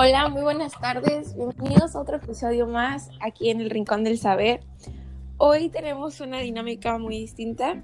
[0.00, 1.34] Hola, muy buenas tardes.
[1.34, 4.60] Bienvenidos a otro episodio más aquí en el Rincón del Saber.
[5.38, 7.82] Hoy tenemos una dinámica muy distinta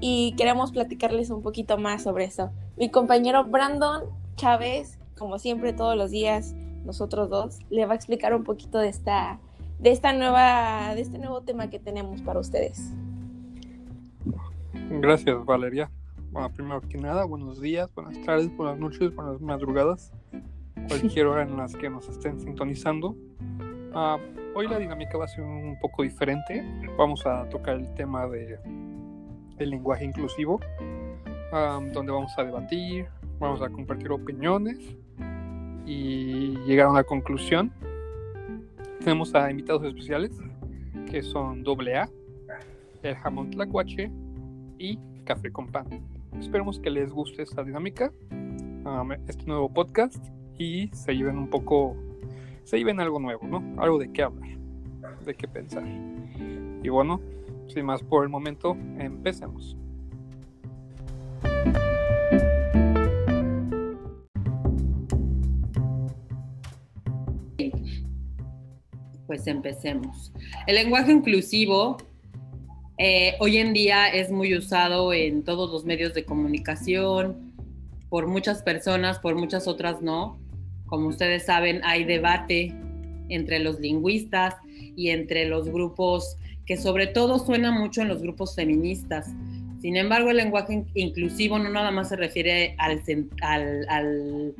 [0.00, 2.50] y queremos platicarles un poquito más sobre eso.
[2.76, 4.02] Mi compañero Brandon
[4.34, 6.52] Chávez, como siempre todos los días,
[6.84, 9.38] nosotros dos, le va a explicar un poquito de esta,
[9.78, 12.92] de esta nueva, de este nuevo tema que tenemos para ustedes.
[14.90, 15.92] Gracias, Valeria.
[16.32, 20.12] Bueno, primero que nada, buenos días, buenas tardes, buenas noches, buenas madrugadas,
[20.88, 23.16] cualquier hora en las que nos estén sintonizando.
[23.94, 24.18] Uh,
[24.54, 26.64] hoy la dinámica va a ser un poco diferente.
[26.96, 28.58] Vamos a tocar el tema de
[29.58, 30.60] el lenguaje inclusivo,
[31.52, 33.06] um, donde vamos a debatir,
[33.38, 34.78] vamos a compartir opiniones
[35.86, 37.72] y llegar a una conclusión.
[39.00, 40.30] Tenemos a invitados especiales
[41.10, 42.08] que son AA,
[43.02, 44.10] el jamón tlacuache
[44.78, 45.86] y café con pan.
[46.38, 50.24] Esperemos que les guste esta dinámica, um, este nuevo podcast
[50.62, 51.96] y se lleven un poco,
[52.64, 53.62] se lleven algo nuevo, ¿no?
[53.82, 54.56] Algo de qué hablar,
[55.24, 55.84] de qué pensar.
[56.82, 57.20] Y bueno,
[57.66, 59.76] sin más por el momento, empecemos.
[69.26, 70.32] Pues empecemos.
[70.66, 71.96] El lenguaje inclusivo
[72.98, 77.52] eh, hoy en día es muy usado en todos los medios de comunicación,
[78.12, 80.38] por muchas personas, por muchas otras no.
[80.92, 82.70] Como ustedes saben, hay debate
[83.30, 84.56] entre los lingüistas
[84.94, 89.30] y entre los grupos que sobre todo suena mucho en los grupos feministas.
[89.80, 93.02] Sin embargo, el lenguaje inclusivo no nada más se refiere al,
[93.40, 94.54] al,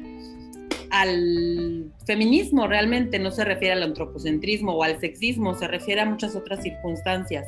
[0.90, 6.34] al, feminismo, realmente no se refiere al antropocentrismo o al sexismo, se refiere a muchas
[6.34, 7.46] otras circunstancias.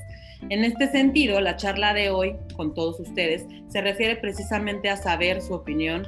[0.50, 5.40] En este sentido, la charla de hoy con todos ustedes se refiere precisamente a saber
[5.40, 6.06] su opinión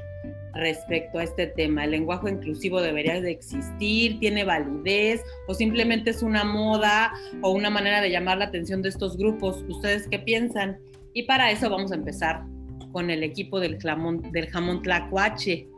[0.56, 1.84] respecto a este tema.
[1.84, 4.18] ¿El lenguaje inclusivo debería de existir?
[4.18, 5.22] ¿Tiene validez?
[5.48, 7.12] ¿O simplemente es una moda
[7.42, 9.64] o una manera de llamar la atención de estos grupos?
[9.68, 10.78] ¿Ustedes qué piensan?
[11.12, 12.44] Y para eso vamos a empezar
[12.92, 15.68] con el equipo del jamón, del jamón tlacuache.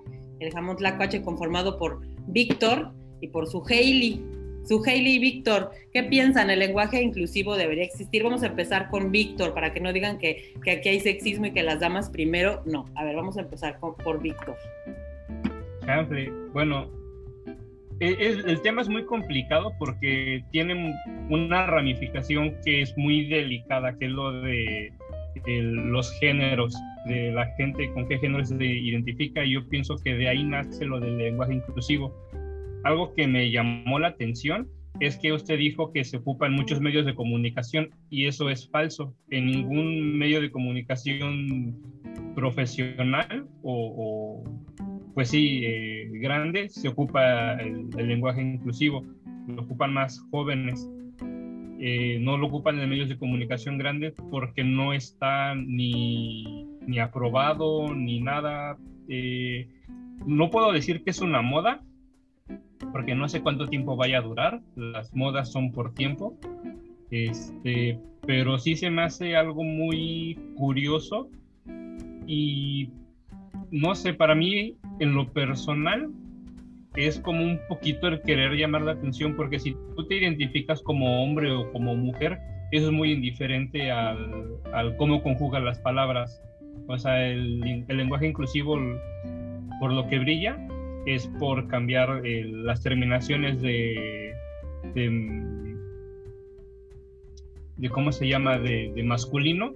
[0.40, 4.24] El jamón tlacuache conformado por Víctor y por su Hailey.
[4.68, 6.50] Su Hailey y Víctor, ¿qué piensan?
[6.50, 8.22] ¿El lenguaje inclusivo debería existir?
[8.22, 11.62] Vamos a empezar con Víctor para que no digan que, aquí hay sexismo y que
[11.62, 12.62] las damas primero.
[12.66, 14.56] No, a ver, vamos a empezar por Víctor.
[16.52, 16.90] Bueno,
[18.00, 20.94] e, el, tema es muy complicado porque tiene
[21.30, 24.92] una ramificación que es muy delicada, que es lo de
[25.46, 29.42] los géneros, de la gente con qué género se identifica.
[29.44, 32.14] Yo pienso que de ahí nace lo del lenguaje inclusivo
[32.84, 34.68] algo que me llamó la atención
[35.00, 38.68] es que usted dijo que se ocupa en muchos medios de comunicación y eso es
[38.68, 39.14] falso.
[39.30, 41.76] En ningún medio de comunicación
[42.34, 44.42] profesional o,
[45.14, 49.04] pues sí, eh, grande se ocupa el, lenguaje inclusivo.
[49.46, 50.88] Lo ocupan más jóvenes.
[51.80, 57.94] Eh, no lo ocupan en medios de comunicación grandes porque no está ni, ni aprobado
[57.94, 58.76] ni nada.
[59.08, 59.68] Eh,
[60.26, 61.82] no puedo decir que es una moda,
[62.92, 66.36] porque no sé cuánto tiempo vaya a durar, las modas son por tiempo,
[67.10, 71.30] este, pero sí se me hace algo muy curioso
[72.26, 72.90] y
[73.70, 76.10] no sé, para mí en lo personal
[76.96, 81.22] es como un poquito el querer llamar la atención, porque si tú te identificas como
[81.22, 82.38] hombre o como mujer,
[82.72, 86.42] eso es muy indiferente al, al cómo conjugan las palabras.
[86.86, 88.78] O sea, el, el lenguaje inclusivo,
[89.80, 90.58] por lo que brilla,
[91.14, 94.34] es por cambiar eh, las terminaciones de,
[94.94, 95.48] de,
[97.90, 99.72] cómo se llama de, masculino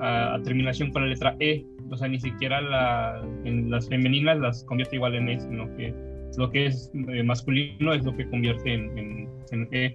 [0.00, 1.64] a, terminación con la letra E.
[1.90, 5.94] O sea, ni siquiera en las femeninas las convierte igual en E, sino que
[6.36, 9.28] lo que es eh, masculino es lo que convierte en,
[9.72, 9.94] E.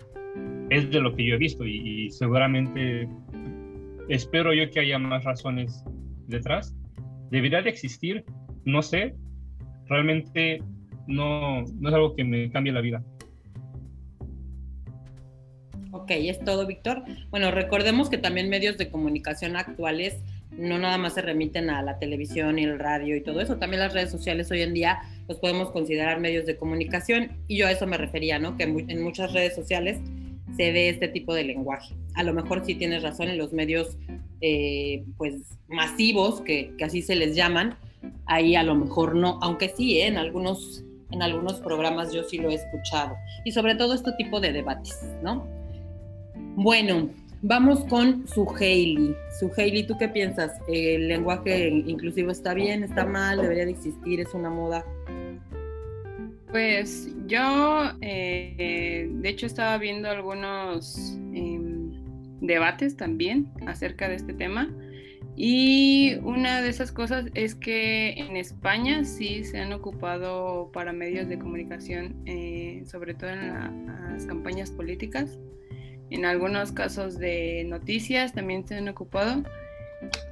[0.70, 3.08] Es de lo que yo he visto y, y seguramente
[4.10, 5.84] espero yo que haya más razones
[6.28, 6.76] detrás.
[7.30, 8.24] Debería de existir,
[8.66, 9.16] no sé,
[9.88, 10.62] realmente
[11.08, 13.04] no, no es algo que me cambie la vida.
[15.92, 17.04] Ok, es todo, Víctor.
[17.30, 20.22] Bueno, recordemos que también medios de comunicación actuales
[20.58, 23.82] no nada más se remiten a la televisión y el radio y todo eso, también
[23.82, 27.72] las redes sociales hoy en día los podemos considerar medios de comunicación y yo a
[27.72, 28.56] eso me refería, ¿no?
[28.56, 30.00] Que en muchas redes sociales
[30.56, 31.94] se ve este tipo de lenguaje.
[32.14, 33.98] A lo mejor sí tienes razón en los medios
[34.42, 37.76] eh, pues masivos, que, que así se les llaman,
[38.26, 40.08] ahí a lo mejor no, aunque sí, ¿eh?
[40.08, 43.16] en, algunos, en algunos programas yo sí lo he escuchado.
[43.44, 45.48] Y sobre todo este tipo de debates, ¿no?
[46.56, 47.10] Bueno,
[47.42, 49.16] vamos con su Hailey.
[49.40, 50.52] Su Hailey, ¿tú qué piensas?
[50.68, 54.86] ¿El lenguaje inclusivo está bien, está mal, debería de existir, es una moda?
[56.50, 61.92] Pues yo, eh, de hecho, estaba viendo algunos em,
[62.40, 64.70] debates también acerca de este tema.
[65.38, 71.28] Y una de esas cosas es que en España sí se han ocupado para medios
[71.28, 75.38] de comunicación, eh, sobre todo en las campañas políticas.
[76.10, 79.44] En algunos casos de noticias también se han ocupado.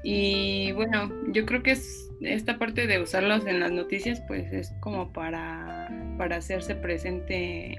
[0.03, 4.71] Y bueno, yo creo que es esta parte de usarlos en las noticias, pues es
[4.79, 7.77] como para, para hacerse presente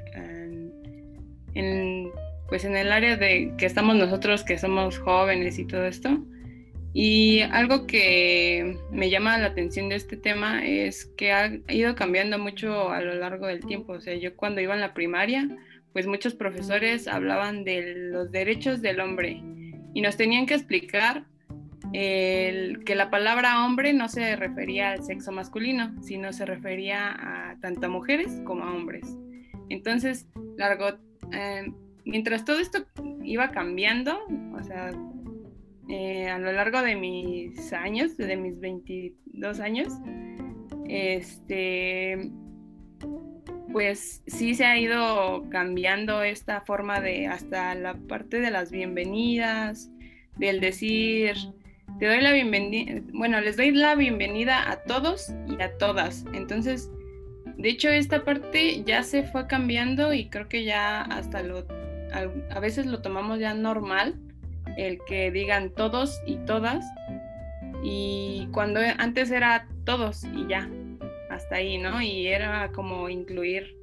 [1.54, 2.10] en,
[2.48, 6.22] pues en el área de que estamos nosotros, que somos jóvenes y todo esto.
[6.96, 12.38] Y algo que me llama la atención de este tema es que ha ido cambiando
[12.38, 13.94] mucho a lo largo del tiempo.
[13.94, 15.48] O sea, yo cuando iba en la primaria,
[15.92, 19.42] pues muchos profesores hablaban de los derechos del hombre
[19.92, 21.24] y nos tenían que explicar
[21.92, 27.86] que la palabra hombre no se refería al sexo masculino, sino se refería a tanto
[27.86, 29.16] a mujeres como a hombres.
[29.68, 30.98] Entonces, largo,
[31.32, 31.72] eh,
[32.04, 32.86] mientras todo esto
[33.22, 34.18] iba cambiando,
[34.58, 34.92] o sea,
[35.88, 39.92] eh, a lo largo de mis años, de mis 22 años,
[40.88, 42.30] este,
[43.72, 49.90] pues sí se ha ido cambiando esta forma de hasta la parte de las bienvenidas,
[50.36, 51.36] del decir,
[51.98, 56.24] te doy la bienvenida, bueno, les doy la bienvenida a todos y a todas.
[56.32, 56.90] Entonces,
[57.56, 61.66] de hecho, esta parte ya se fue cambiando y creo que ya hasta lo,
[62.50, 64.20] a, veces lo tomamos ya normal,
[64.76, 66.84] el que digan todos y todas.
[67.82, 70.70] Y cuando antes era todos y ya,
[71.30, 72.00] hasta ahí, ¿no?
[72.00, 73.76] Y era como incluir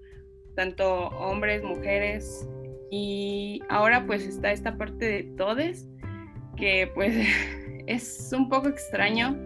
[0.55, 2.47] tanto hombres, mujeres.
[2.89, 5.87] Y ahora pues está esta parte de todes,
[6.57, 7.15] que pues
[7.87, 9.37] es un poco extraño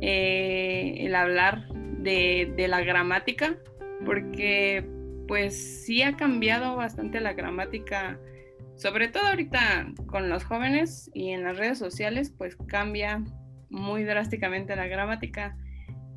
[0.00, 3.56] eh, el hablar de, la gramática,
[4.04, 4.84] porque
[5.28, 8.18] pues sí ha cambiado bastante la gramática,
[8.82, 13.22] sobre todo ahorita con los jóvenes y en las redes sociales, pues cambia
[13.70, 15.56] muy drásticamente la gramática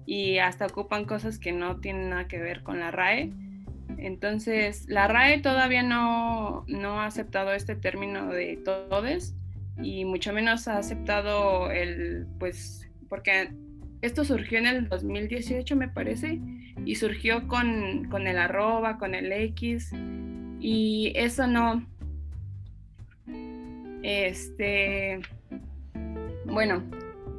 [0.08, 3.32] y hasta ocupan cosas que no tienen nada que ver con la RAE.
[4.00, 9.36] Entonces, la RAE todavía no, no ha aceptado este término de todes,
[9.82, 13.52] y mucho menos ha aceptado el, pues, porque
[14.02, 16.42] esto surgió en el 2018 me parece,
[16.84, 19.92] y surgió con, con el arroba, con el X,
[20.60, 21.86] y eso no,
[24.06, 25.20] este,
[26.46, 26.84] bueno,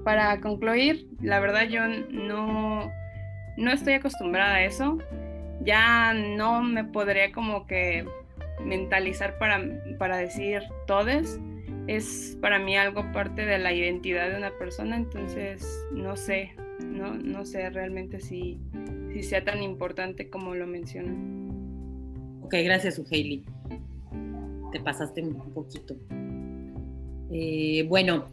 [0.02, 2.90] para concluir, la verdad yo no,
[3.56, 4.98] no estoy acostumbrada a eso,
[5.62, 8.04] ya no me podría como que
[8.64, 9.62] mentalizar para,
[9.96, 11.38] para decir todes,
[11.86, 17.14] es para mí algo parte de la identidad de una persona, entonces no sé, no,
[17.14, 18.58] no sé realmente si,
[19.12, 22.42] si sea tan importante como lo mencionan.
[22.42, 23.44] Ok, gracias, Uheili.
[24.72, 25.94] Te pasaste un poquito.
[27.30, 28.26] Eh, bueno,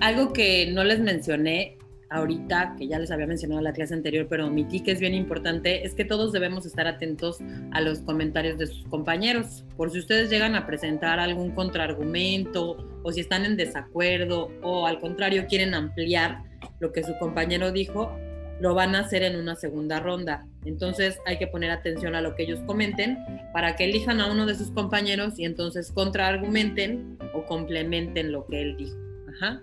[0.00, 1.78] algo que no les mencioné
[2.10, 5.14] ahorita, que ya les había mencionado en la clase anterior, pero omití que es bien
[5.14, 7.38] importante, es que todos debemos estar atentos
[7.70, 9.64] a los comentarios de sus compañeros.
[9.76, 14.98] Por si ustedes llegan a presentar algún contraargumento o si están en desacuerdo o al
[14.98, 16.42] contrario quieren ampliar
[16.80, 18.12] lo que su compañero dijo,
[18.60, 20.46] lo van a hacer en una segunda ronda.
[20.64, 23.18] Entonces hay que poner atención a lo que ellos comenten
[23.52, 28.62] para que elijan a uno de sus compañeros y entonces contraargumenten o complementen lo que
[28.62, 28.96] él dijo.
[29.34, 29.62] Ajá.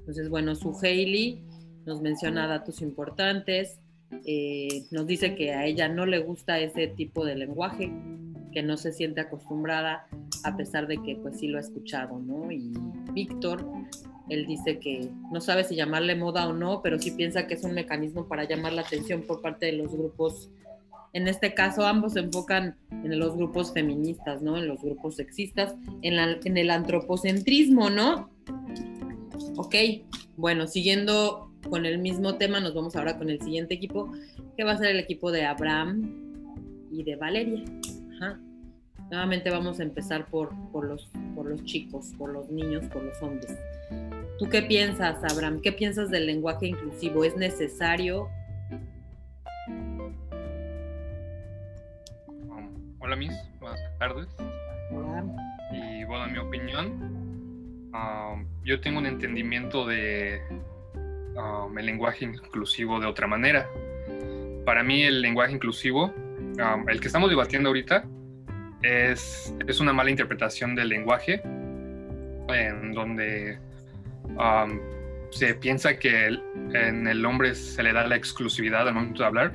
[0.00, 1.42] Entonces, bueno, su Hailey
[1.84, 3.78] nos menciona datos importantes,
[4.24, 7.92] eh, nos dice que a ella no le gusta ese tipo de lenguaje,
[8.52, 10.06] que no se siente acostumbrada,
[10.44, 12.50] a pesar de que pues sí lo ha escuchado, ¿no?
[12.50, 12.72] Y
[13.12, 13.66] Víctor,
[14.28, 17.64] él dice que no sabe si llamarle moda o no, pero sí piensa que es
[17.64, 20.50] un mecanismo para llamar la atención por parte de los grupos.
[21.14, 24.58] En este caso, ambos se enfocan en los grupos feministas, ¿no?
[24.58, 28.30] En los grupos sexistas, en, el antropocentrismo, ¿no?
[29.56, 29.74] Ok,
[30.36, 34.12] bueno, siguiendo con el mismo tema, nos vamos ahora con el siguiente equipo,
[34.56, 37.64] que va a ser el equipo de Abraham y de Valeria.
[39.10, 40.52] Nuevamente vamos a empezar por
[40.84, 43.56] los chicos, por los niños, por los hombres.
[44.38, 45.60] ¿Tú qué piensas, Abraham?
[45.60, 47.24] ¿Qué piensas del lenguaje inclusivo?
[47.24, 48.28] ¿Es necesario?
[52.26, 53.32] Um, hola, Miss.
[53.60, 54.28] Buenas tardes.
[54.92, 55.24] Hola.
[55.72, 60.40] Y bueno, en mi opinión, um, yo tengo un entendimiento de
[61.38, 63.68] Um, el lenguaje inclusivo de otra manera.
[64.64, 66.12] Para mí el lenguaje inclusivo,
[66.88, 68.04] el que estamos debatiendo ahorita,
[68.82, 71.40] es, es, una mala interpretación del lenguaje,
[72.48, 73.58] en donde
[74.36, 74.80] um,
[75.30, 79.52] se piensa que en el hombre se le da la exclusividad al momento de hablar,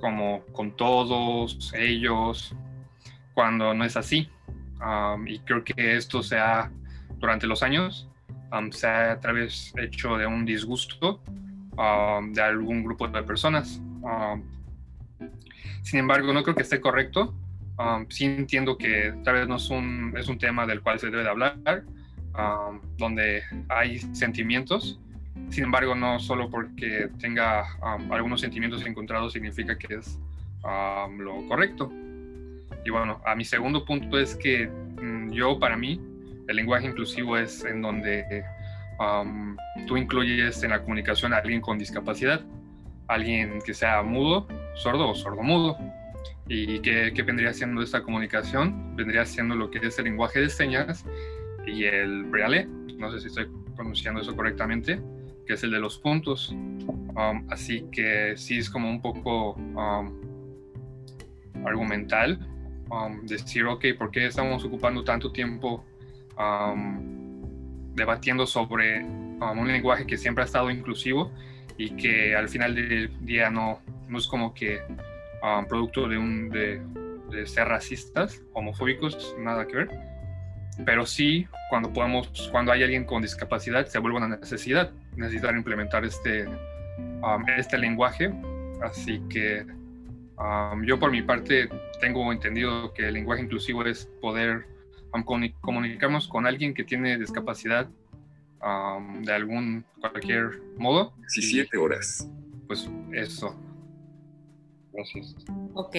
[0.00, 2.54] como con todos ellos,
[3.34, 4.28] cuando no es así.
[4.84, 6.70] Um, y creo que esto se ha,
[7.18, 8.08] durante los años,
[8.52, 11.22] um, se ha a través hecho de un disgusto
[11.76, 13.80] um, de algún grupo de personas.
[15.82, 17.34] sin embargo, no creo que esté correcto.
[18.08, 21.22] sí entiendo que tal vez no es un, es un tema del cual se debe
[21.22, 21.84] de hablar,
[22.98, 24.98] donde hay sentimientos.
[25.50, 27.64] Sin embargo, no solo porque tenga
[28.10, 30.18] algunos sentimientos encontrados significa que es
[31.18, 31.90] lo correcto.
[32.84, 36.00] Y bueno, a mi segundo punto es que mm, yo, para mí,
[36.48, 38.44] el lenguaje inclusivo es en donde
[39.86, 42.40] tú incluyes en la comunicación a alguien con discapacidad,
[43.08, 45.76] alguien que sea mudo, sordo o sordomudo.
[46.48, 48.96] ¿Y qué, qué vendría siendo esta comunicación?
[48.96, 51.04] Vendría siendo lo que es el lenguaje de señas
[51.66, 52.66] y el braille,
[52.98, 55.00] no sé si estoy pronunciando eso correctamente,
[55.46, 56.54] que es el de los puntos.
[57.48, 59.56] así que sí es como un poco
[61.64, 62.38] argumental
[62.92, 65.82] Um, decir, ok, ¿por qué estamos ocupando tanto tiempo
[66.38, 67.40] um,
[67.94, 71.32] debatiendo sobre um, un lenguaje que siempre ha estado inclusivo
[71.78, 74.82] y que al final del día no, no es como que
[75.70, 76.82] producto de, un, de,
[77.46, 79.88] ser racistas, homofóbicos, nada que ver?
[80.84, 86.04] Pero sí, cuando, podemos, cuando hay alguien con discapacidad, se vuelve una necesidad, necesitar implementar
[86.04, 86.48] este,
[87.56, 88.32] este lenguaje.
[88.82, 89.66] Así que
[90.84, 91.68] yo por mi parte
[92.00, 94.66] tengo entendido que el lenguaje inclusivo es poder
[95.60, 97.88] comunicarnos con alguien que tiene discapacidad
[99.20, 101.14] de algún cualquier modo.
[101.34, 102.28] 17 horas.
[102.66, 103.54] Pues eso.
[104.92, 105.36] Gracias.
[105.74, 105.96] Ok.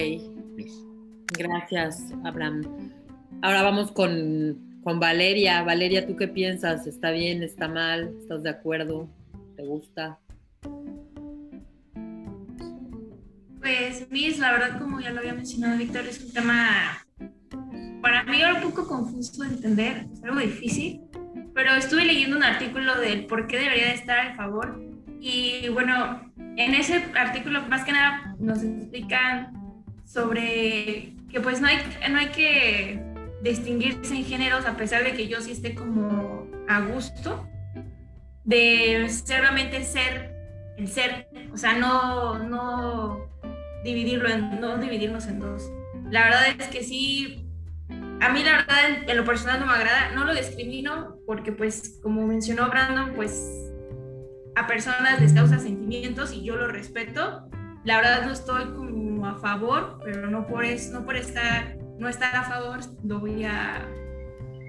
[1.36, 2.92] Gracias, Abraham.
[3.42, 5.62] Ahora vamos con, con Valeria.
[5.62, 6.86] Valeria, ¿tú qué piensas?
[6.86, 7.42] ¿Está bien?
[7.42, 8.14] ¿Está mal?
[8.20, 9.08] ¿Estás de acuerdo?
[9.56, 10.18] ¿Te gusta?
[13.60, 17.04] Pues, Miss, la verdad, como ya lo había mencionado Víctor, es un tema
[18.04, 21.00] para mí un poco confuso de entender, es algo difícil,
[21.54, 24.78] pero estuve leyendo un artículo del por qué debería de estar a favor
[25.20, 29.54] y bueno, en ese artículo más que nada nos explican
[30.04, 31.78] sobre que pues no hay,
[32.10, 33.00] no hay que
[33.44, 37.46] distinguirse en géneros a pesar de que yo sí esté como a gusto
[38.42, 40.34] de solamente ser
[40.78, 43.28] el ser, o sea, no, no
[43.84, 45.70] dividirlo en, no dividirnos en dos.
[46.10, 47.46] La verdad es que sí,
[48.20, 52.00] a mí la verdad en lo personal no me agrada, no lo discrimino porque pues
[52.02, 53.72] como mencionó Brandon, pues
[54.56, 57.46] a personas les causa sentimientos y yo lo respeto.
[57.84, 62.08] La verdad no estoy como a favor, pero no por eso, no por estar, no
[62.08, 63.86] estar a favor, lo voy a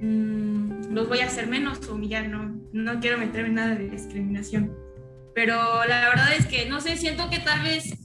[0.02, 3.90] mm, los voy a hacer menos o humillar, no, no quiero meterme en nada de
[3.90, 4.76] discriminación.
[5.34, 5.56] Pero
[5.86, 7.98] la verdad es que no sé, siento que tal vez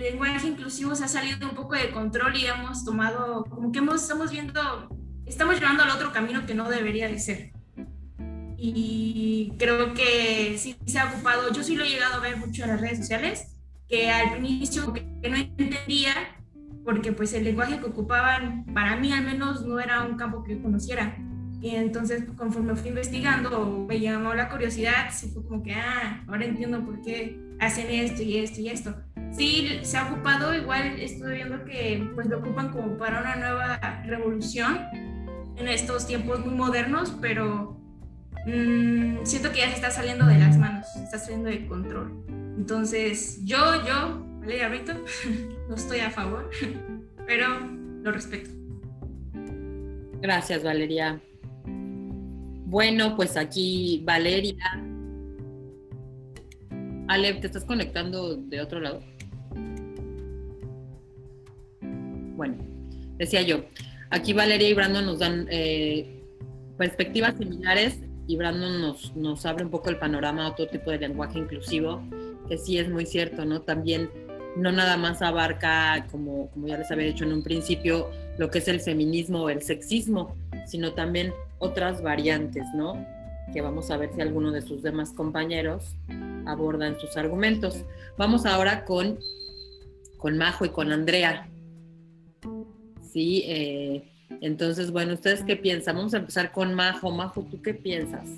[0.00, 4.02] lenguaje inclusivo se ha salido un poco de control y hemos tomado, como que hemos,
[4.02, 4.88] estamos viendo,
[5.26, 7.52] estamos llevando al otro camino que no debería de ser.
[8.62, 12.64] Y creo que sí se ha ocupado, yo sí lo he llegado a ver mucho
[12.64, 13.56] en las redes sociales,
[13.88, 16.12] que al inicio que no entendía,
[16.84, 20.56] porque pues el lenguaje que ocupaban, para mí al menos no era un campo que
[20.56, 21.16] yo conociera.
[21.60, 26.46] Y entonces, conforme fui investigando, me llamó la curiosidad, sí fue como que, ah, ahora
[26.46, 28.94] entiendo por qué hacen esto y esto y esto
[29.32, 33.78] sí se ha ocupado, igual estoy viendo que pues lo ocupan como para una nueva
[34.04, 34.80] revolución
[35.56, 37.80] en estos tiempos muy modernos, pero
[38.46, 42.24] mm, siento que ya se está saliendo de las manos, está saliendo de control.
[42.56, 44.92] Entonces, yo, yo, Valeria Brito,
[45.68, 46.50] no estoy a favor,
[47.28, 47.60] pero
[48.02, 48.50] lo respeto.
[50.20, 51.20] Gracias, Valeria.
[52.66, 54.56] Bueno, pues aquí Valeria.
[57.06, 59.04] Ale, ¿te estás conectando de otro lado?
[61.80, 62.56] Bueno,
[63.18, 63.66] decía yo,
[64.10, 66.24] aquí Valeria y Brandon nos dan eh,
[66.76, 70.98] perspectivas similares y Brandon nos, nos abre un poco el panorama a otro tipo de
[70.98, 72.02] lenguaje inclusivo,
[72.48, 73.62] que sí es muy cierto, ¿no?
[73.62, 74.10] También
[74.56, 78.58] no nada más abarca, como, como ya les había dicho en un principio, lo que
[78.58, 83.06] es el feminismo o el sexismo, sino también otras variantes, ¿no?
[83.52, 85.96] Que vamos a ver si alguno de sus demás compañeros
[86.46, 87.84] abordan sus argumentos.
[88.16, 89.18] Vamos ahora con,
[90.18, 91.48] con Majo y con Andrea.
[93.02, 95.96] Sí, eh, entonces, bueno, ¿ustedes qué piensan?
[95.96, 97.10] Vamos a empezar con Majo.
[97.10, 98.28] Majo, ¿tú qué piensas?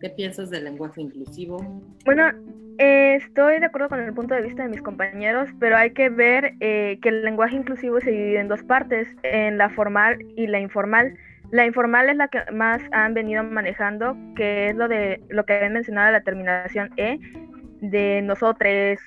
[0.00, 1.58] ¿Qué piensas del lenguaje inclusivo?
[2.04, 2.30] Bueno,
[2.78, 6.08] eh, estoy de acuerdo con el punto de vista de mis compañeros, pero hay que
[6.08, 10.46] ver eh, que el lenguaje inclusivo se divide en dos partes, en la formal y
[10.46, 11.16] la informal.
[11.50, 15.54] La informal es la que más han venido manejando, que es lo de lo que
[15.54, 17.18] habían mencionado la terminación E,
[17.80, 18.98] de nosotros,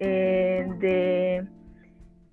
[0.00, 1.46] eh, de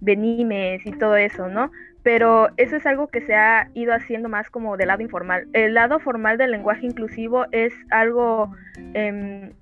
[0.02, 1.72] venimes y todo eso, ¿no?
[2.04, 5.48] Pero eso es algo que se ha ido haciendo más como del lado informal.
[5.54, 8.52] El lado formal del lenguaje inclusivo es algo
[8.94, 9.54] em,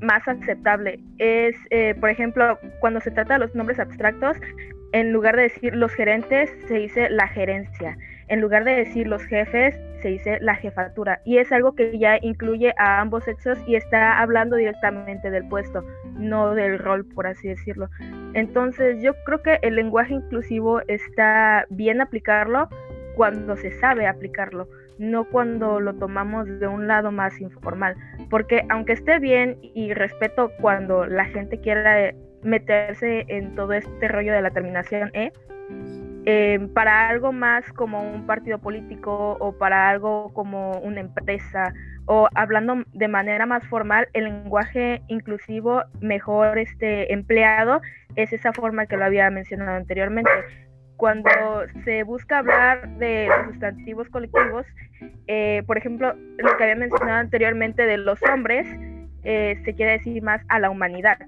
[0.00, 1.00] más aceptable.
[1.18, 4.36] Es, eh, por ejemplo, cuando se trata de los nombres abstractos,
[4.92, 7.98] en lugar de decir los gerentes, se dice la gerencia.
[8.28, 11.20] En lugar de decir los jefes, se dice la jefatura.
[11.24, 15.84] Y es algo que ya incluye a ambos sexos y está hablando directamente del puesto,
[16.14, 17.88] no del rol, por así decirlo.
[18.34, 22.68] Entonces yo creo que el lenguaje inclusivo está bien aplicarlo
[23.16, 27.94] cuando se sabe aplicarlo, no cuando lo tomamos de un lado más informal.
[28.30, 32.12] Porque aunque esté bien y respeto cuando la gente quiera
[32.42, 35.32] meterse en todo este rollo de la terminación E,
[36.28, 41.72] eh, para algo más como un partido político o para algo como una empresa
[42.06, 47.80] o hablando de manera más formal, el lenguaje inclusivo mejor este, empleado
[48.14, 50.30] es esa forma que lo había mencionado anteriormente.
[50.96, 51.30] Cuando
[51.84, 54.66] se busca hablar de los sustantivos colectivos,
[55.26, 58.66] eh, por ejemplo, lo que había mencionado anteriormente de los hombres,
[59.24, 61.18] eh, se quiere decir más a la humanidad.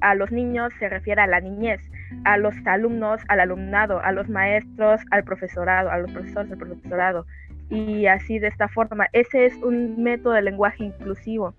[0.00, 1.80] A los niños se refiere a la niñez
[2.24, 7.26] a los alumnos, al alumnado, a los maestros, al profesorado, a los profesores, al profesorado.
[7.70, 9.08] Y así de esta forma.
[9.12, 11.54] Ese es un método de lenguaje inclusivo,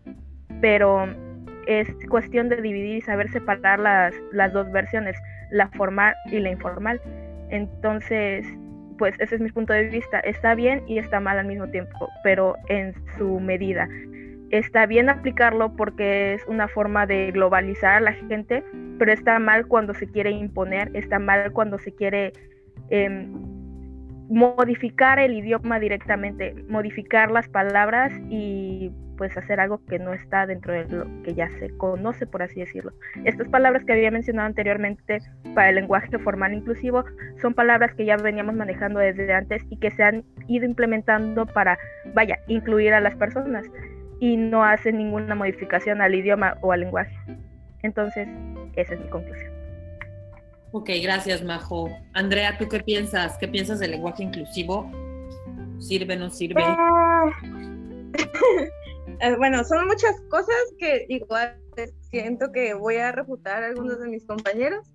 [0.62, 1.07] pero
[1.67, 5.17] es cuestión de dividir y saber separar las, las dos versiones,
[5.51, 7.01] la formal y la informal.
[7.55, 8.45] Entonces,
[8.97, 10.19] pues ese es mi punto de vista.
[10.19, 13.88] Está bien y está mal al mismo tiempo, pero en su medida
[14.51, 18.63] está bien aplicarlo porque es una forma de globalizar a la gente,
[18.97, 22.33] pero está mal cuando se quiere imponer, está mal cuando se quiere
[22.89, 23.54] em,
[24.29, 30.74] modificar el idioma directamente, modificar las palabras y pues hacer algo que no está dentro
[30.74, 32.91] de lo que ya se conoce, por así decirlo.
[33.24, 35.20] Estas palabras que había mencionado anteriormente
[35.53, 37.06] para el lenguaje formal inclusivo
[37.41, 41.78] son palabras que ya veníamos manejando desde antes y que se han ido implementando para,
[42.13, 43.65] vaya, incluir a las personas
[44.19, 47.15] y no hace ninguna modificación al idioma o al lenguaje.
[47.84, 48.28] Entonces,
[48.76, 49.55] esa es mi conclusión.
[50.71, 51.89] Ok, gracias, Majo.
[52.13, 53.38] Andrea, ¿tú qué piensas?
[53.38, 54.91] ¿Qué piensas del lenguaje inclusivo?
[55.80, 56.63] ¿Sirve, no sirve?
[56.65, 57.25] Ah.
[59.21, 61.58] Eh, bueno, son muchas cosas que igual
[62.01, 64.86] siento que voy a refutar a algunos de mis compañeros.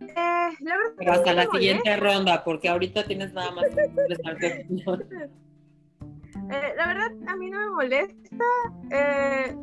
[0.00, 4.66] Eh, la verdad Pero hasta la siguiente ronda, porque ahorita tienes nada más que
[6.50, 8.44] Eh, la verdad, a mí no me molesta.
[8.90, 9.56] Eh,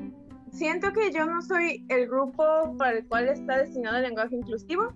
[0.52, 4.94] siento que yo no soy el grupo para el cual está destinado el lenguaje inclusivo,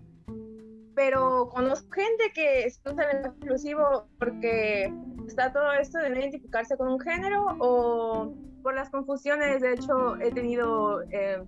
[0.95, 4.93] pero conozco gente que usa el lenguaje inclusivo porque
[5.27, 9.61] está todo esto de no identificarse con un género o por las confusiones.
[9.61, 11.43] De hecho, he tenido, eh,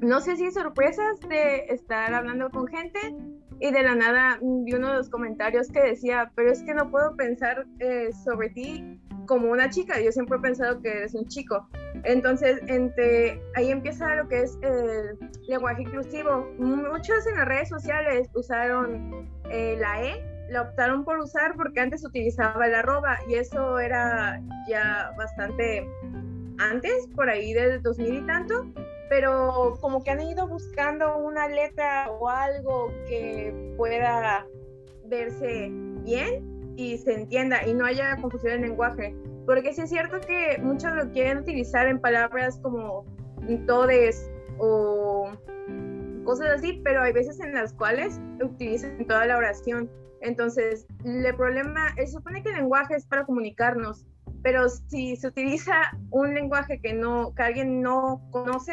[0.00, 3.14] no sé si sorpresas de estar hablando con gente
[3.58, 6.90] y de la nada vi uno de los comentarios que decía, pero es que no
[6.90, 7.66] puedo pensar
[8.24, 11.68] sobre ti como una chica, yo siempre he pensado que eres un chico.
[12.04, 16.46] Entonces, entre, ahí empieza lo que es el lenguaje inclusivo.
[16.58, 22.04] Muchos en las redes sociales usaron eh, la E, la optaron por usar porque antes
[22.04, 25.86] utilizaba la arroba y eso era ya bastante
[26.58, 28.66] antes, por ahí del 2000 y tanto,
[29.08, 34.46] pero como que han ido buscando una letra o algo que pueda
[35.04, 35.68] verse
[36.04, 39.14] bien y se entienda y no haya confusión en lenguaje.
[39.46, 43.04] Porque sí es cierto que muchos lo quieren utilizar en palabras como
[43.66, 45.30] todes o
[46.24, 49.90] cosas así, pero hay veces en las cuales utilizan toda la oración.
[50.20, 54.06] Entonces, el problema, se supone que el lenguaje es para comunicarnos,
[54.42, 55.74] pero si se utiliza
[56.10, 58.72] un lenguaje que, no, que alguien no conoce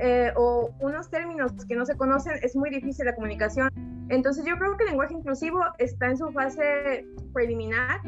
[0.00, 3.68] eh, o unos términos que no se conocen, es muy difícil la comunicación.
[4.08, 8.00] Entonces yo creo que el lenguaje inclusivo está en su fase preliminar,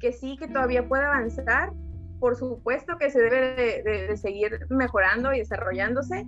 [0.00, 1.72] que sí, que todavía puede avanzar.
[2.20, 6.26] Por supuesto que se debe de, seguir mejorando y desarrollándose,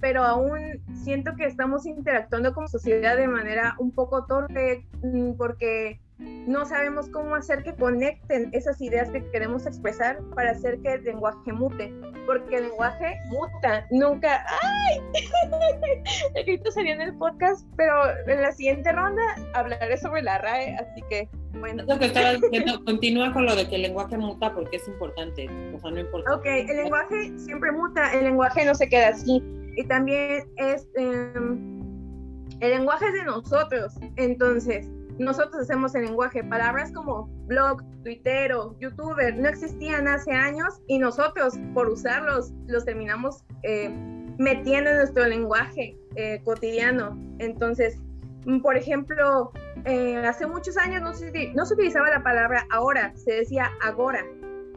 [0.00, 0.58] pero aún
[0.94, 7.08] siento que estamos interactuando como sociedad de manera un poco torpe mm, porque no sabemos
[7.08, 11.92] cómo hacer que conecten esas ideas que queremos expresar para hacer que el lenguaje mute,
[12.26, 15.00] porque el lenguaje muta, nunca, ¡ay!
[16.34, 17.92] el grito sería en el podcast, pero
[18.26, 19.22] en la siguiente ronda
[19.54, 21.84] hablaré sobre la RAE, así que bueno.
[21.86, 25.80] Lo que diciendo, continúa con lo de que el lenguaje muta porque es importante, o
[25.80, 26.34] sea, no importa.
[26.34, 29.42] Ok, el lenguaje siempre muta, el lenguaje no se queda así,
[29.76, 31.80] y también es, em,
[32.60, 36.42] el lenguaje es de nosotros, entonces, nosotros hacemos el lenguaje.
[36.42, 43.44] Palabras como blog, tuitero, youtuber no existían hace años y nosotros por usarlos los terminamos
[43.62, 43.90] eh,
[44.38, 47.16] metiendo en nuestro lenguaje eh, cotidiano.
[47.38, 47.98] Entonces,
[48.46, 49.52] mm, por ejemplo,
[49.84, 54.24] eh, hace muchos años no se, no se utilizaba la palabra ahora, se decía agora,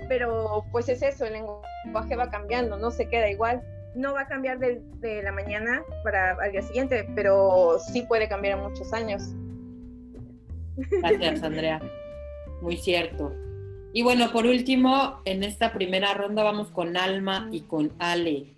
[0.08, 3.62] pero pues es eso, el lenguaje va cambiando, no se queda igual.
[3.95, 8.30] No va a cambiar de, de la mañana para al día siguiente, pero sí puede
[8.30, 9.34] cambiar en muchos años.
[10.78, 11.82] Gracias, Andrea.
[12.62, 13.34] Muy cierto.
[13.94, 18.56] Y bueno, por último, en esta primera ronda vamos con Alma y con Ale.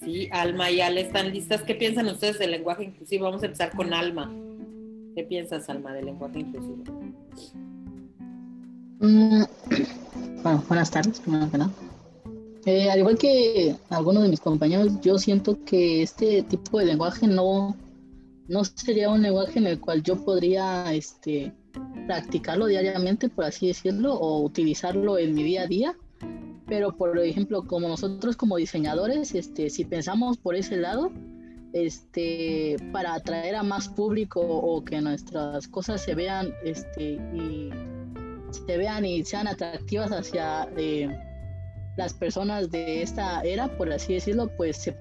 [0.00, 1.62] Sí, Alma y Ale están listas.
[1.62, 3.24] ¿Qué piensan ustedes del lenguaje inclusivo?
[3.24, 4.30] Vamos a empezar con Alma.
[5.14, 6.82] ¿Qué piensas, Alma, del lenguaje inclusivo?
[8.98, 9.42] Mm,
[10.42, 11.70] bueno, buenas tardes, primero.
[12.64, 17.26] Eh, al igual que algunos de mis compañeros, yo siento que este tipo de lenguaje
[17.26, 17.76] no,
[18.52, 21.54] no sería un lenguaje en el cual yo podría este,
[22.06, 25.96] practicarlo diariamente, por así decirlo, o utilizarlo en mi día a día.
[26.66, 31.10] Pero, por ejemplo, como nosotros como diseñadores, este, si pensamos por ese lado,
[31.72, 37.70] este, para atraer a más público o que nuestras cosas se vean este, y
[38.50, 41.08] se vean y sean atractivas hacia eh,
[41.96, 44.94] las personas de esta era, por así decirlo, pues se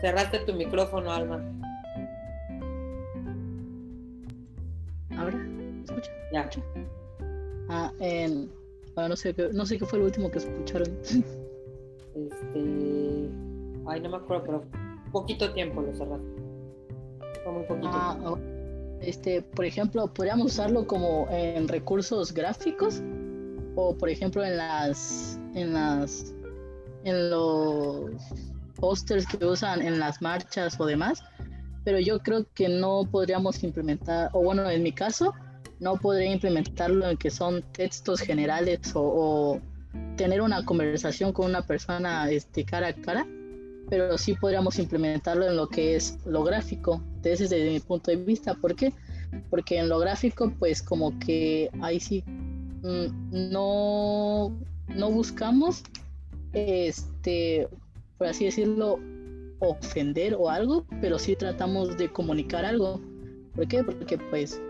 [0.00, 1.42] Cerraste tu micrófono, Alma.
[5.16, 5.36] ¿Ahora?
[5.36, 6.10] ¿Me escucha?
[6.32, 6.48] Ya.
[7.68, 8.50] Ah, en...
[8.94, 10.88] bueno, no sé, qué, no sé qué fue lo último que escucharon.
[12.14, 13.30] Este...
[13.86, 14.64] Ay, no me acuerdo, pero
[15.12, 16.26] poquito tiempo lo cerraste.
[17.44, 17.88] Fue muy poquito.
[17.92, 18.36] Ah,
[19.00, 23.02] este, por ejemplo, podríamos usarlo como en recursos gráficos
[23.76, 26.34] o por ejemplo en las en las
[27.04, 28.10] en los
[28.74, 31.22] pósters que usan en las marchas o demás,
[31.84, 35.34] pero yo creo que no podríamos implementar, o bueno, en mi caso,
[35.80, 39.60] no podría implementarlo en que son textos generales o,
[40.16, 43.26] tener una conversación con una persona este, cara a cara,
[43.88, 48.54] pero sí podríamos implementarlo en lo que es lo gráfico, desde mi punto de vista.
[48.54, 48.92] ¿Por qué?
[49.48, 54.56] Porque en lo gráfico, pues como que ahí sí mm, no,
[54.88, 55.82] no buscamos
[56.52, 57.68] este
[58.20, 59.00] por así decirlo,
[59.60, 63.00] ofender o algo, pero sí tratamos de comunicar algo.
[63.56, 63.82] ¿Por qué?
[63.82, 64.60] Porque pues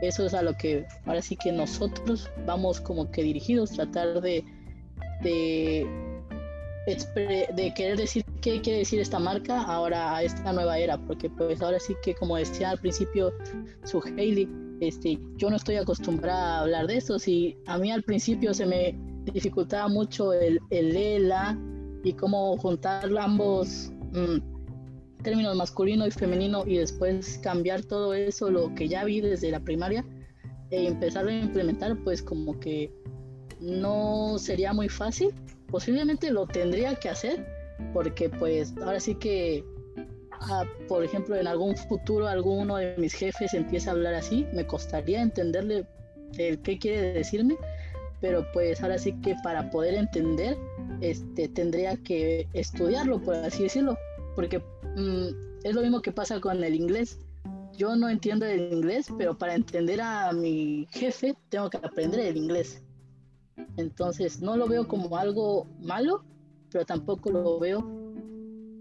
[0.00, 4.44] eso es a lo que ahora sí que nosotros vamos como que dirigidos, tratar de,
[5.24, 5.84] de,
[6.86, 11.60] de querer decir qué quiere decir esta marca ahora a esta nueva era, porque pues
[11.62, 13.32] ahora sí que como decía al principio
[13.82, 18.04] su Hailey, este, yo no estoy acostumbrada a hablar de eso, y a mí al
[18.04, 18.96] principio se me
[19.32, 21.58] dificultaba mucho el, el ELA,
[22.02, 24.38] y cómo juntar ambos mm,
[25.22, 29.60] términos masculino y femenino y después cambiar todo eso, lo que ya vi desde la
[29.60, 30.04] primaria,
[30.70, 32.92] e empezar a implementar, pues como que
[33.60, 35.34] no sería muy fácil.
[35.68, 37.46] Posiblemente lo tendría que hacer,
[37.92, 39.64] porque pues ahora sí que,
[40.32, 44.66] ah, por ejemplo, en algún futuro alguno de mis jefes empieza a hablar así, me
[44.66, 45.86] costaría entenderle
[46.32, 47.56] qué quiere decirme,
[48.20, 50.56] pero pues ahora sí que para poder entender
[51.00, 53.96] este tendría que estudiarlo por así decirlo
[54.36, 57.18] porque mm, es lo mismo que pasa con el inglés.
[57.76, 62.36] Yo no entiendo el inglés pero para entender a mi jefe tengo que aprender el
[62.36, 62.82] inglés.
[63.76, 66.24] Entonces no lo veo como algo malo
[66.70, 67.80] pero tampoco lo veo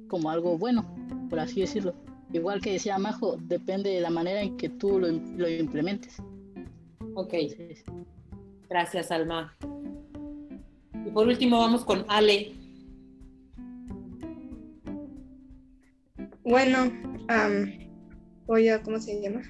[0.07, 0.85] como algo bueno
[1.29, 1.93] por así decirlo.
[2.31, 6.17] Igual que decía Majo depende de la manera en que tú lo, lo implementes.
[7.15, 7.33] Ok
[8.69, 9.57] Gracias, Alma.
[11.05, 12.53] Y por último vamos con Ale.
[16.43, 16.91] Bueno,
[18.45, 19.41] voy a, ¿cómo se llama?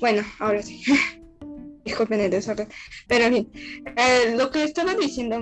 [0.00, 0.82] Bueno, ahora sí.
[1.84, 2.68] Disculpen el desorden.
[3.06, 3.50] Pero en fin,
[3.96, 5.40] eh, lo que estaba diciendo,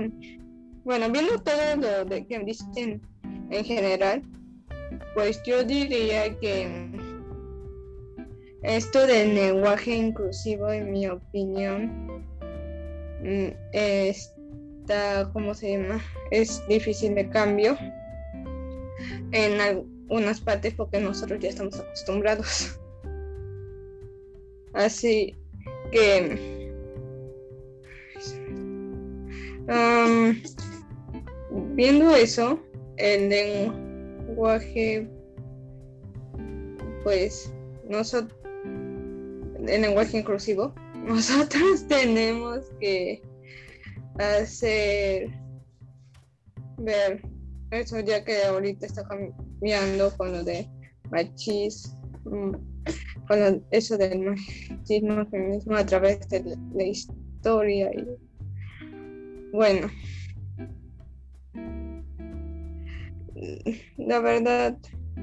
[0.85, 3.01] bueno, viendo todo lo de que dicen
[3.51, 4.23] en general,
[5.15, 6.91] pues yo diría que
[8.63, 12.27] esto del lenguaje inclusivo, en mi opinión,
[13.73, 16.01] está, ¿cómo se llama?
[16.31, 17.77] Es difícil de cambio
[19.33, 22.79] en algunas partes porque nosotros ya estamos acostumbrados.
[24.73, 25.35] Así
[25.91, 26.67] que
[29.69, 30.35] um,
[31.75, 32.61] viendo eso,
[32.97, 35.09] el lenguaje,
[37.03, 37.53] pues
[37.89, 38.39] nosotros,
[39.67, 40.75] el lenguaje inclusivo,
[41.07, 43.23] nosotros tenemos que
[44.19, 45.31] hacer
[46.79, 47.23] ver
[47.71, 50.69] eso ya que ahorita está cambiando con lo de
[51.11, 52.59] machismo,
[53.29, 58.07] con eso del machismo feminismo a través de la, historia y
[59.53, 59.89] bueno.
[63.97, 64.77] La verdad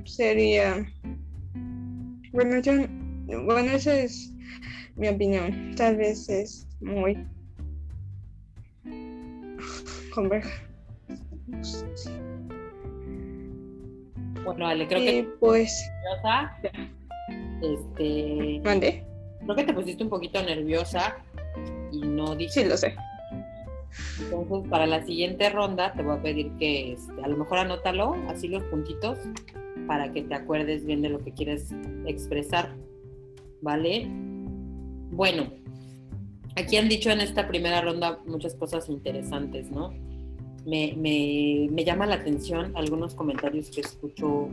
[0.06, 0.86] sería,
[2.32, 2.74] bueno, yo,
[3.46, 4.34] bueno, esa es
[4.95, 5.73] mi opinión.
[5.75, 7.17] Tal vez es muy.
[14.43, 15.89] Bueno, Ale, creo que pues.
[17.62, 19.03] Este, ¿mande?
[19.43, 21.17] creo que te pusiste un poquito nerviosa
[21.91, 22.63] y no dije.
[22.63, 22.95] Sí, lo sé.
[24.19, 28.15] Entonces, para la siguiente ronda te voy a pedir que este, a lo mejor anótalo,
[28.27, 29.19] así los puntitos,
[29.88, 31.71] para que te acuerdes bien de lo que quieres
[32.06, 32.73] expresar.
[33.62, 34.10] ¿Vale?
[35.13, 35.47] Bueno,
[36.56, 39.93] aquí han dicho en esta primera ronda muchas cosas interesantes, ¿no?
[40.65, 44.49] Me, me- me llama la atención algunos comentarios que escucho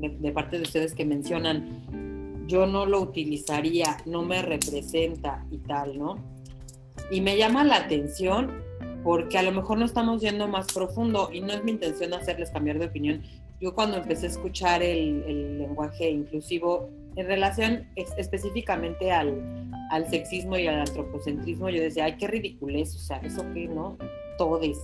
[0.00, 5.98] de, parte de ustedes que mencionan, yo no lo utilizaría, no me representa y tal,
[5.98, 6.18] ¿no?
[7.10, 8.50] Y me llama la atención
[9.02, 12.50] porque a lo mejor no estamos yendo más profundo y no es mi intención hacerles
[12.50, 13.22] cambiar de opinión.
[13.60, 20.56] Yo cuando empecé a escuchar el lenguaje inclusivo en relación es- específicamente al, al sexismo
[20.56, 23.96] y al antropocentrismo, yo decía, ay, qué ridiculez, o sea, eso qué, ¿no?
[24.38, 24.78] Todes.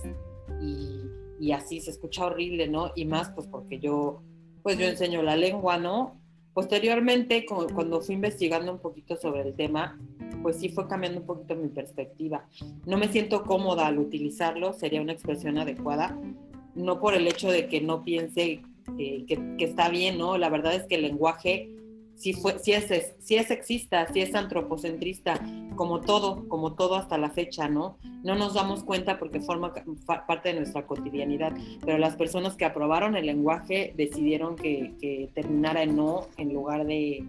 [0.61, 1.01] Y,
[1.39, 2.91] y así se escucha horrible, ¿no?
[2.95, 4.21] Y más pues porque yo,
[4.63, 6.15] pues yo enseño la lengua, ¿no?
[6.53, 9.97] Posteriormente, como- cuando fui investigando un poquito sobre el tema,
[10.41, 12.45] pues sí fue cambiando un poquito mi perspectiva.
[12.85, 16.17] No me siento cómoda al utilizarlo, sería una expresión adecuada,
[16.75, 18.61] no por el hecho de que no piense
[18.97, 20.37] eh, que, que está bien, ¿no?
[20.37, 21.69] La verdad es que el lenguaje
[22.17, 25.39] sí, fue, sí, es, sí es sexista, sí es antropocentrista,
[25.75, 27.97] como todo, como todo hasta la fecha, ¿no?
[28.23, 29.73] No nos damos cuenta porque forma
[30.27, 31.53] parte de nuestra cotidianidad,
[31.85, 36.85] pero las personas que aprobaron el lenguaje decidieron que, que terminara en no en lugar
[36.85, 37.23] de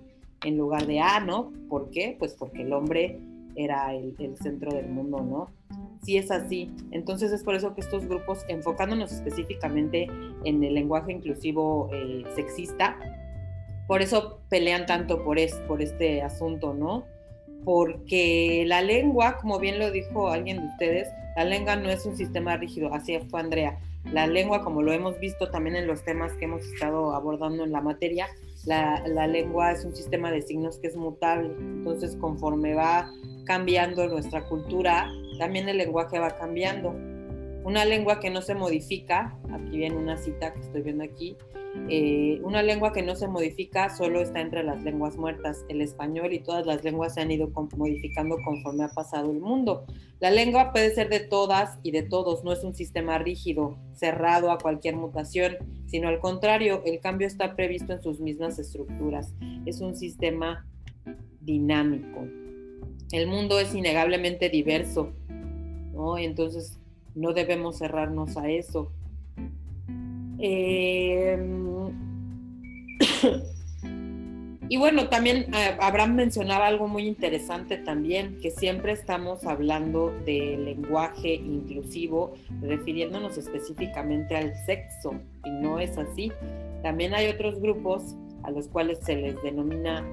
[0.44, 1.52] en lugar de A, ¿no?
[1.68, 2.16] ¿Por qué?
[2.18, 3.18] Pues porque el hombre
[3.56, 5.50] era el, el centro del mundo, ¿no?
[6.02, 6.70] Sí es así.
[6.92, 10.06] Entonces es por eso que estos grupos, enfocándonos específicamente
[10.44, 12.96] en el lenguaje inclusivo eh, sexista,
[13.88, 17.06] por eso pelean tanto por, es, por este asunto, ¿no?
[17.64, 22.14] Porque la lengua, como bien lo dijo alguien de ustedes, la lengua no es un
[22.14, 23.78] sistema rígido, así fue Andrea.
[24.12, 27.72] La lengua, como lo hemos visto también en los temas que hemos estado abordando en
[27.72, 28.28] la materia,
[28.66, 31.48] la, la lengua es un sistema de signos que es mutable.
[31.58, 33.10] Entonces, conforme va
[33.44, 36.94] cambiando nuestra cultura, también el lenguaje va cambiando.
[37.68, 41.36] Una lengua que no se modifica, aquí viene una cita que estoy viendo aquí,
[41.90, 45.66] eh, una lengua que no se modifica solo está entre las lenguas muertas.
[45.68, 49.84] El español y todas las lenguas se han ido modificando conforme ha pasado el mundo.
[50.18, 54.50] La lengua puede ser de todas y de todos, no es un sistema rígido, cerrado
[54.50, 59.34] a cualquier mutación, sino al contrario, el cambio está previsto en sus mismas estructuras.
[59.66, 60.66] Es un sistema
[61.42, 62.26] dinámico.
[63.12, 65.12] El mundo es innegablemente diverso,
[65.92, 66.16] ¿no?
[66.16, 66.78] Entonces
[67.18, 68.92] no debemos cerrarnos a eso.
[70.38, 71.36] Eh,
[74.68, 80.56] y bueno, también eh, Abraham mencionaba algo muy interesante también, que siempre estamos hablando de
[80.58, 86.30] lenguaje inclusivo, refiriéndonos específicamente al sexo, y no es así.
[86.82, 90.06] También hay otros grupos a los cuales se les denomina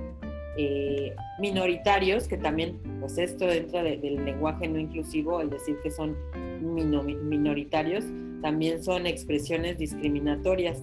[0.58, 5.92] eh, minoritarios, que también, pues esto dentro de- del lenguaje no inclusivo, el decir que
[5.92, 6.16] son
[6.62, 8.06] mino- minoritarios,
[8.42, 10.82] también son expresiones discriminatorias.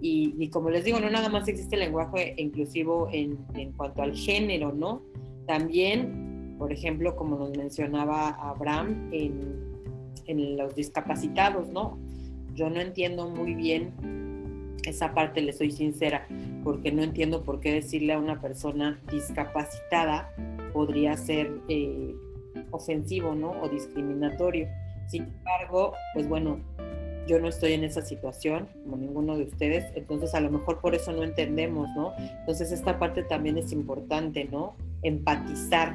[0.00, 4.02] Y, y como les digo, no nada más existe el lenguaje inclusivo en, en cuanto
[4.02, 5.02] al género, ¿no?
[5.46, 9.62] También, por ejemplo, como nos mencionaba Abraham, en,
[10.26, 11.98] en los discapacitados, ¿no?
[12.54, 13.92] Yo no entiendo muy bien
[14.84, 16.26] esa parte, le soy sincera,
[16.64, 20.32] porque no entiendo por qué decirle a una persona discapacitada
[20.72, 22.14] podría ser eh,
[22.70, 23.50] ofensivo, ¿no?
[23.62, 24.68] O discriminatorio.
[25.08, 26.60] Sin embargo, pues bueno,
[27.26, 30.94] yo no estoy en esa situación, como ninguno de ustedes, entonces a lo mejor por
[30.94, 32.14] eso no entendemos, ¿no?
[32.18, 34.74] Entonces esta parte también es importante, ¿no?
[35.02, 35.94] Empatizar.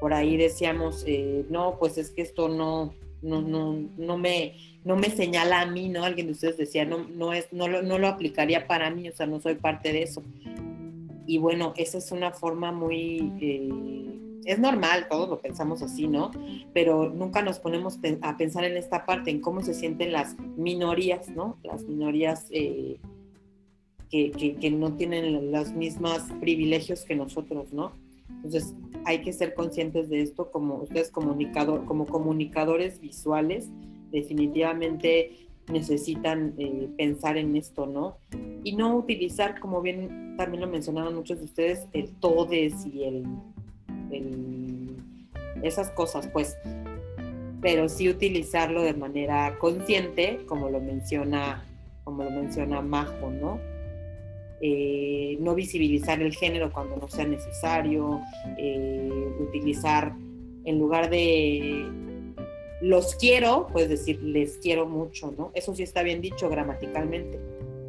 [0.00, 4.96] Por ahí decíamos, eh, no, pues es que esto no, no, no, no me, no
[4.96, 6.04] me señala a mí, ¿no?
[6.04, 9.12] Alguien de ustedes decía, no, no, es, no, lo, no lo aplicaría para mí, o
[9.12, 10.22] sea, no soy parte de eso.
[11.26, 13.32] Y bueno, esa es una forma muy...
[13.40, 13.70] eh,
[14.44, 16.30] es normal, todos lo pensamos así, ¿no?
[16.74, 21.30] Pero nunca nos ponemos a pensar en esta parte, en cómo se sienten las minorías,
[21.30, 21.56] ¿no?
[21.62, 22.98] Las minorías eh,
[24.10, 27.92] que, que- que no tienen los mismos privilegios que nosotros, ¿no?
[28.36, 33.68] Entonces hay que ser conscientes de esto como ustedes comunicador, como comunicadores visuales,
[34.10, 38.18] definitivamente necesitan eh, pensar en esto, ¿no?
[38.64, 43.24] Y no utilizar, como bien también lo mencionaron muchos de ustedes, el todes y el,
[44.10, 44.96] el-
[45.62, 46.56] esas cosas, pues,
[47.62, 51.64] pero sí utilizarlo de manera consciente, como lo menciona
[52.04, 53.58] como lo menciona Majo, ¿no?
[54.66, 58.22] Eh, no visibilizar el género cuando no sea necesario,
[58.56, 60.14] eh, utilizar
[60.64, 61.84] en lugar de
[62.80, 65.50] los quiero, puedes decir les quiero mucho, ¿no?
[65.52, 67.38] Eso sí está bien dicho gramaticalmente.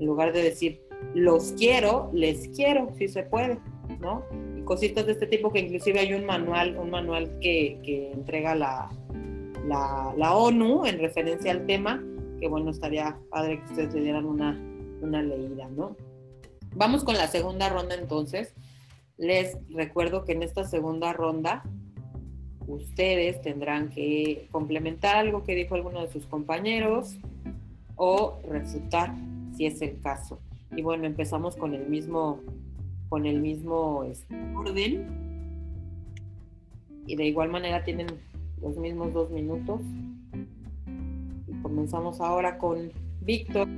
[0.01, 0.81] En lugar de decir
[1.13, 3.57] los quiero, les quiero, si se puede,
[4.01, 4.25] ¿no?
[4.57, 8.89] Y cositas de este tipo que inclusive hay un manual, un manual que, entrega la,
[9.65, 12.03] la, la, ONU en referencia al tema,
[12.41, 14.61] que bueno, estaría padre que ustedes le dieran una,
[15.01, 15.95] una leída, ¿no?
[16.75, 18.53] Vamos con la segunda ronda entonces.
[19.17, 21.63] Les recuerdo que en esta segunda ronda
[22.67, 27.17] ustedes tendrán que complementar algo que dijo alguno de sus compañeros
[27.95, 29.15] o refutar
[29.55, 30.41] si es el caso.
[30.75, 32.41] Y bueno, empezamos con el mismo,
[33.07, 35.23] con el mismo este, orden.
[37.07, 38.07] Y de igual manera tienen
[38.61, 39.79] los mismos dos minutos.
[41.47, 43.69] Y comenzamos ahora con Víctor.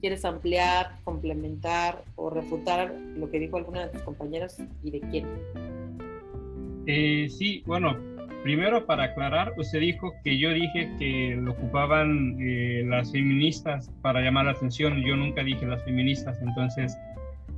[0.00, 5.26] ¿Quieres ampliar, complementar o refutar lo que dijo alguna de tus compañeras y de quién?
[6.86, 7.96] Eh, sí, bueno,
[8.42, 14.20] primero para aclarar, usted dijo que yo dije que lo ocupaban eh, las feministas para
[14.20, 15.02] llamar la atención.
[15.02, 16.96] Yo nunca dije las feministas, entonces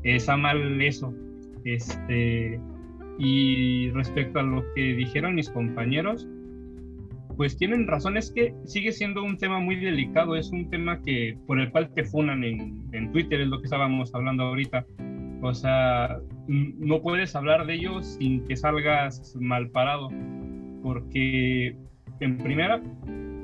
[0.02, 1.12] está mal eso.
[1.64, 2.58] Este,
[3.18, 6.26] y respecto a lo que dijeron mis compañeros,
[7.38, 11.38] pues tienen razón, es que sigue siendo un tema muy delicado, es un tema que
[11.46, 14.84] por el cual te funan en, Twitter, es lo que estábamos hablando ahorita.
[15.40, 20.08] O sea, no puedes hablar de ellos sin que salgas mal parado,
[20.82, 21.76] porque
[22.18, 22.82] en primera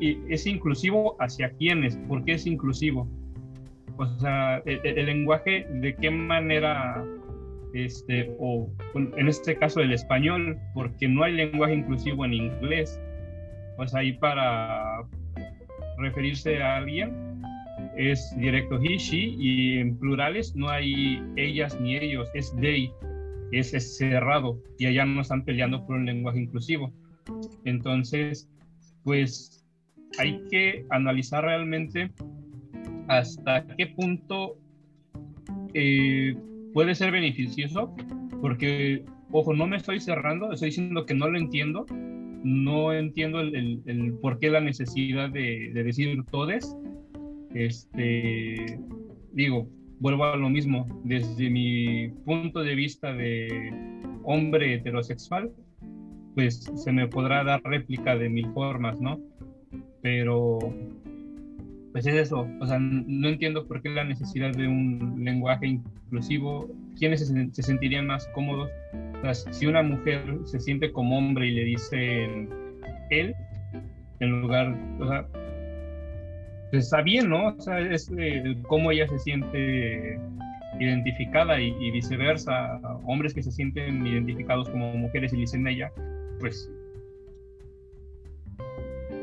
[0.01, 3.09] es inclusivo hacia quiénes, ¿por qué es inclusivo?
[3.97, 7.05] O sea, el, el lenguaje, de qué manera,
[7.75, 13.01] este, o en este caso el español, porque no hay lenguaje inclusivo en inglés,
[13.77, 15.03] pues ahí para
[15.99, 17.35] referirse a alguien
[17.97, 22.91] es directo he, she y en plurales no hay ellas ni ellos, es they,
[23.53, 26.93] es, cerrado y allá no están peleando por un lenguaje inclusivo.
[27.65, 28.49] Entonces,
[29.05, 29.65] pues
[30.19, 32.11] hay que analizar realmente
[33.09, 34.57] hasta qué punto
[35.75, 36.37] eh,
[36.73, 37.95] puede ser beneficioso,
[38.41, 41.87] porque, ojo, no me estoy cerrando, estoy diciendo que no lo entiendo,
[42.45, 46.77] no entiendo el, por qué la necesidad de, de decir todes,
[47.55, 48.79] este,
[49.33, 53.73] digo, vuelvo a lo mismo, desde mi punto de vista de
[54.23, 55.51] hombre heterosexual,
[56.35, 59.21] pues se me podrá dar réplica de mil formas, ¿no?
[60.03, 60.59] Pero,
[61.93, 66.69] pues es eso, o sea, no entiendo por qué la necesidad de un lenguaje inclusivo,
[66.99, 68.71] ¿quiénes se, sentirían más cómodos?
[69.53, 72.49] Si una mujer se siente como hombre y le dicen
[73.11, 73.35] él,
[74.21, 75.27] en lugar, o sea,
[76.71, 77.49] pues, está bien, ¿no?
[77.49, 80.19] O sea, es eh, cómo ella se siente
[80.81, 85.93] identificada y, viceversa, hombres que se sienten identificados como mujeres y dicen ella,
[86.41, 86.71] pues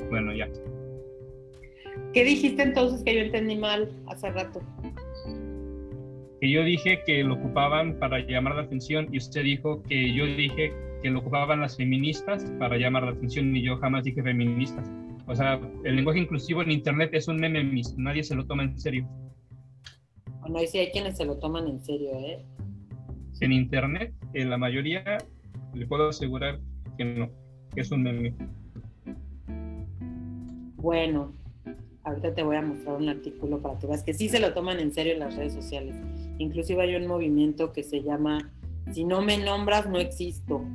[0.09, 0.47] bueno, ya.
[2.13, 4.61] ¿Qué dijiste entonces que yo entendí mal hace rato?
[6.41, 10.25] Que yo dije que lo ocupaban para llamar la atención y usted dijo que yo
[10.25, 10.73] dije
[11.03, 14.91] que lo ocupaban las feministas para llamar la atención y yo jamás dije feministas.
[15.27, 18.63] O sea, el lenguaje inclusivo en Internet es un meme mismo, nadie se lo toma
[18.63, 19.07] en serio.
[20.39, 22.43] Bueno, ahí sí hay quienes se lo toman en serio, ¿eh?
[23.39, 25.19] En Internet, en la mayoría,
[25.75, 26.59] le puedo asegurar
[26.97, 27.29] que no,
[27.73, 28.33] que es un meme.
[30.77, 31.33] Bueno,
[32.03, 34.79] ahorita te voy a mostrar un artículo para que veas que sí se lo toman
[34.79, 35.95] en serio en las redes sociales.
[36.41, 38.51] Inclusive hay un movimiento que se llama
[38.91, 40.65] Si no me nombras, no existo,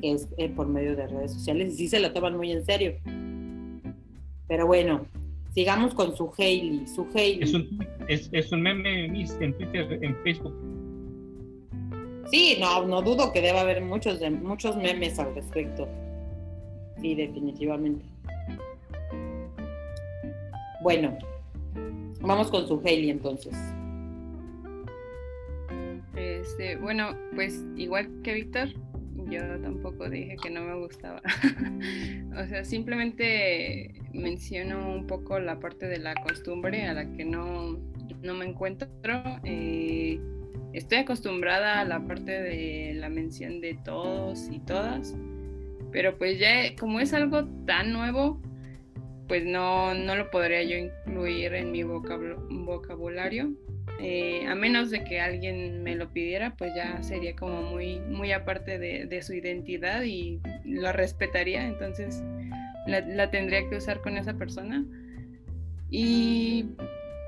[0.00, 2.64] que es eh, por medio de redes sociales y sí se lo toman muy en
[2.64, 2.94] serio.
[4.48, 5.06] Pero bueno,
[5.54, 6.86] sigamos con su Hailey.
[6.86, 7.42] Su Hailey.
[7.42, 10.54] Es un, es, un meme en Twitter, en Facebook.
[12.30, 15.86] Sí, no, no dudo que deba haber muchos, muchos memes al respecto.
[17.02, 18.06] Sí, definitivamente.
[20.82, 21.18] Bueno,
[22.22, 23.54] vamos con su Hailey entonces.
[26.44, 28.68] Este, bueno, pues igual que Víctor,
[29.30, 31.22] yo tampoco dije que no me gustaba.
[32.38, 37.78] o sea, simplemente menciono un poco la parte de la costumbre a la que no,
[38.22, 38.88] no me encuentro.
[39.44, 40.20] Eh,
[40.74, 45.16] estoy acostumbrada a la parte de la mención de todos y todas,
[45.92, 48.38] pero pues ya como es algo tan nuevo,
[49.28, 53.54] pues no, no lo podría yo incluir en mi vocabulario.
[54.00, 58.32] Eh, a menos de que alguien me lo pidiera, pues ya sería como muy, muy
[58.32, 62.22] aparte de, su identidad y lo respetaría, entonces
[62.86, 64.84] la, tendría que usar con esa persona.
[65.90, 66.66] Y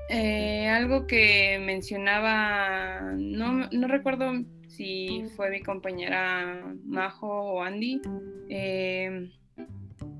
[0.09, 4.33] eh, algo que mencionaba, no, no recuerdo
[4.67, 8.01] si fue mi compañera Majo o Andy,
[8.49, 9.31] eh,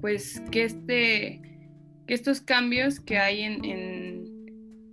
[0.01, 1.41] pues que, este,
[2.07, 3.63] que estos cambios que hay en,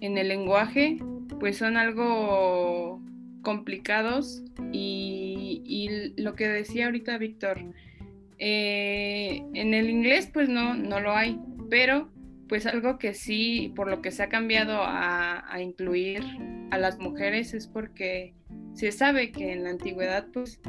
[0.01, 0.99] en, el lenguaje,
[1.39, 3.03] pues son algo
[3.43, 7.61] complicados y, lo que decía ahorita Víctor,
[8.39, 11.39] eh, en el inglés pues no, no lo hay,
[11.71, 12.11] pero
[12.49, 16.23] pues algo que sí, por lo que se ha cambiado a, a incluir
[16.71, 18.35] a las mujeres es porque
[18.75, 20.61] se sabe que en la antigüedad pues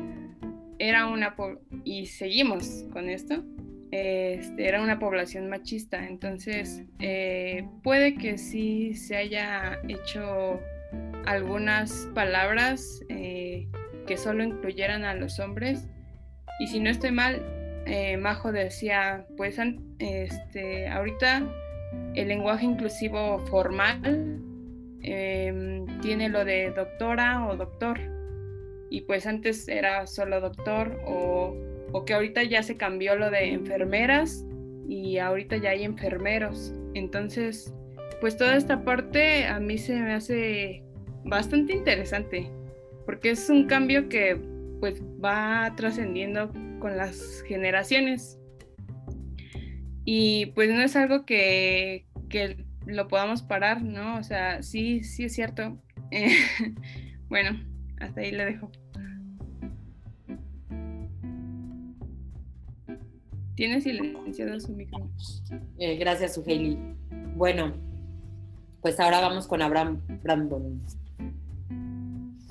[0.79, 1.35] era una,
[1.83, 3.43] y seguimos con esto,
[3.91, 10.59] este, era una población machista, entonces eh, puede que sí se haya hecho
[11.25, 13.67] algunas palabras eh,
[14.07, 15.87] que solo incluyeran a los hombres,
[16.59, 17.41] y si no estoy mal,
[17.85, 19.59] eh, Majo decía, pues
[19.99, 21.43] este, ahorita
[22.15, 24.41] el lenguaje inclusivo formal
[25.07, 27.99] Em, tiene lo de doctora o doctor.
[28.89, 31.55] Y pues antes era solo doctor o,
[31.95, 34.45] o, que ahorita ya se cambió lo de enfermeras
[34.87, 36.73] y ahorita ya hay enfermeros.
[36.93, 37.73] Entonces,
[38.21, 40.83] pues toda esta parte a mí se me hace
[41.23, 42.51] bastante interesante
[43.05, 44.39] porque es un cambio que
[44.79, 48.39] pues va trascendiendo con las generaciones.
[50.03, 54.17] Y pues no es algo que, que lo podamos parar, ¿no?
[54.17, 55.81] O sea, sí, sí es cierto.
[57.27, 57.59] Bueno,
[57.99, 58.71] hasta ahí le dejo.
[63.55, 65.11] Tiene silenciado su micrófono.
[65.77, 66.77] Eh, gracias, Ugeli.
[67.35, 67.73] Bueno,
[68.81, 70.81] pues ahora vamos con Abraham Brandon.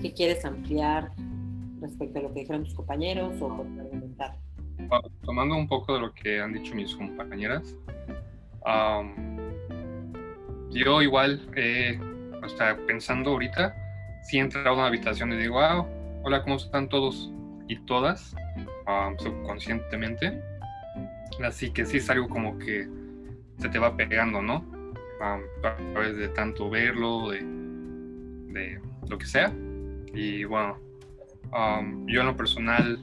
[0.01, 1.13] ¿Qué quieres ampliar
[1.81, 4.37] respecto a lo que dijeron tus compañeros o complementar?
[5.25, 7.77] tomando un poco de lo que han dicho mis compañeras,
[10.71, 11.99] yo igual, eh,
[12.43, 13.75] hasta pensando ahorita,
[14.25, 15.87] si he entrado a una habitación y digo, ah,
[16.25, 17.31] hola, ¿cómo están todos
[17.69, 18.35] y todas?
[18.87, 20.43] Um, subconscientemente.
[21.43, 22.89] Así que sí es algo como que
[23.59, 24.65] se te va pegando, ¿no?
[25.21, 25.39] a
[25.93, 29.53] través de tanto verlo, de, de, lo que sea.
[30.13, 30.79] Y bueno,
[32.07, 32.99] yo en lo personal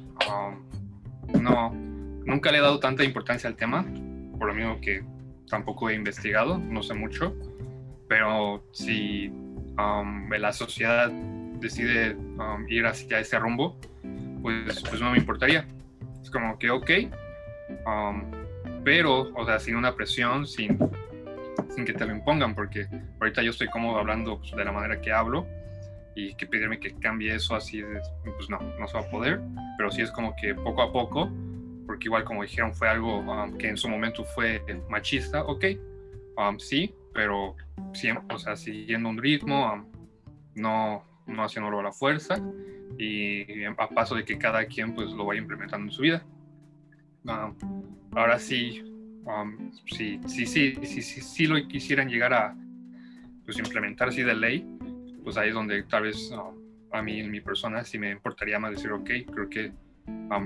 [1.39, 3.85] no, nunca le he dado tanta importancia al tema,
[4.37, 5.03] por lo mismo que
[5.49, 7.35] tampoco he investigado, no sé mucho
[8.11, 11.09] pero si um, la sociedad
[11.61, 13.77] decide um, ir hacia ese rumbo,
[14.41, 15.65] pues, pues no me importaría.
[16.21, 16.89] Es como que, ok,
[17.85, 18.31] um,
[18.83, 20.77] pero, o sea, sin una presión, sin,
[21.69, 22.87] sin que te lo impongan, porque
[23.19, 25.45] ahorita yo estoy cómodo hablando pues, de la manera que hablo
[26.15, 27.83] y que pedirme que cambie eso así,
[28.23, 29.39] pues no, no se va a poder,
[29.77, 31.31] pero sí es como que poco a poco,
[31.85, 33.23] porque igual como dijeron fue algo
[33.57, 35.65] que en su momento fue machista, ok,
[36.57, 37.55] sí, pero
[37.93, 39.85] siempre, o sea, siguiendo un ritmo,
[40.55, 42.41] no, no haciéndolo a la fuerza
[42.97, 46.23] y a paso de que cada quien pues lo vaya implementando en su vida.
[47.25, 48.83] Ahora sí,
[49.85, 52.55] sí, sí, sí, sí, sí, sí, lo quisieran llegar a
[53.45, 54.65] pues, implementar así de ley,
[55.23, 56.31] pues ahí es donde tal vez
[56.91, 59.71] a mí, en mi persona, sí me importaría más decir, ok, creo que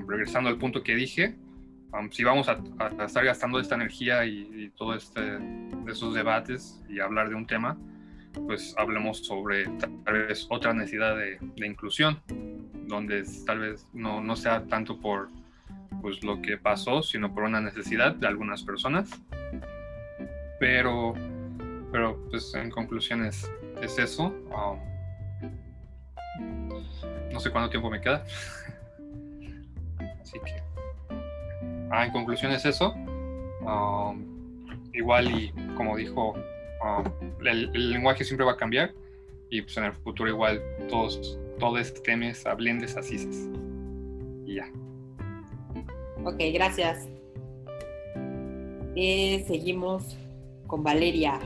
[0.06, 1.36] regresando al punto que dije,
[2.10, 2.60] si vamos a,
[3.04, 7.46] estar gastando esta energía y, y todo este de esos debates y hablar de un
[7.46, 7.78] tema,
[8.44, 9.66] pues hablemos sobre
[10.04, 12.20] tal vez otra necesidad de, inclusión,
[12.86, 15.30] donde tal vez no, no, sea tanto por
[16.06, 19.10] pues, lo que pasó, sino por una necesidad de algunas personas.
[20.60, 21.14] Pero,
[21.90, 23.50] pero pues en conclusión es,
[23.98, 24.26] eso.
[24.52, 24.78] Um,
[27.32, 28.24] no sé cuánto tiempo me queda.
[30.22, 30.62] Así que...
[31.90, 32.92] Ah, en conclusión es eso.
[33.62, 34.24] Um,
[34.92, 36.36] igual y como dijo,
[36.84, 37.02] ah,
[37.44, 38.92] el, lenguaje siempre va a cambiar
[39.50, 43.28] y pues en el futuro igual todos, todos este temas blendes así
[44.46, 44.70] y ya.
[46.26, 47.06] Ok, gracias.
[48.96, 50.18] Eh, seguimos
[50.66, 51.38] con Valeria.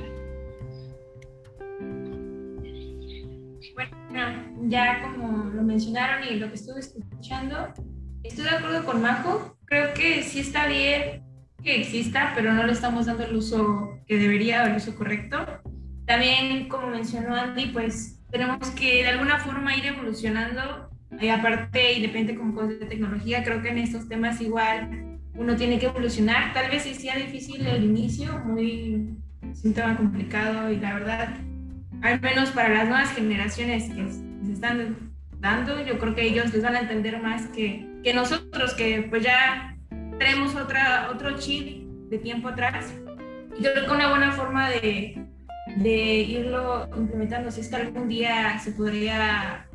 [3.75, 7.75] Bueno, ya como lo mencionaron y lo que estuve escuchando,
[8.23, 9.55] estoy de acuerdo con Majo.
[9.67, 11.25] Creo que sí está bien
[11.63, 15.37] que exista, pero no le estamos dando el uso que debería o el uso correcto.
[16.07, 20.90] También, como mencionó Andy, pues tenemos que de alguna forma ir evolucionando.
[21.21, 25.57] Y aparte, y depende como cosas de tecnología, creo que en estos temas igual uno
[25.57, 26.53] tiene que evolucionar.
[26.53, 29.17] Tal vez sí sea difícil el inicio, muy,
[29.51, 31.29] es un tema complicado y la verdad,
[32.03, 34.09] al menos para las nuevas generaciones que
[34.47, 35.11] se están
[35.41, 39.23] dando, yo creo que ellos les van a entender más que, que nosotros, que pues
[39.23, 39.77] ya
[40.19, 42.93] tenemos otra, otro chip de tiempo atrás.
[43.59, 45.27] Y creo que una buena forma de,
[45.77, 49.67] de irlo implementando, si es que algún día se podría,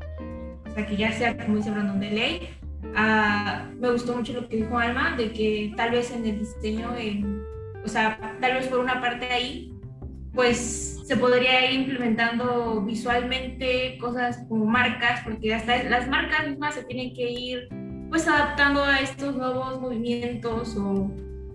[0.75, 2.49] sea, que ya sea, como dice Brandon, de ley.
[2.95, 6.95] Ah, me gustó mucho lo que dijo Alma, de que tal vez en el diseño,
[6.95, 7.41] en,
[7.83, 9.73] o sea, tal vez por una parte ahí,
[10.33, 16.83] pues se podría ir implementando visualmente cosas como marcas, porque hasta las marcas mismas se
[16.83, 17.67] tienen que ir
[18.09, 21.11] pues adaptando a estos nuevos movimientos o,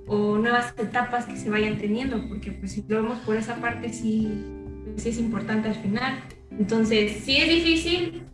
[0.06, 3.92] o nuevas etapas que se vayan teniendo, porque pues si lo vemos por esa parte
[3.92, 4.44] sí,
[4.96, 6.20] sí es importante al final.
[6.58, 8.24] Entonces, sí es difícil,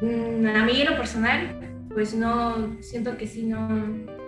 [0.00, 3.68] a mí en lo personal, pues no, siento que sí no,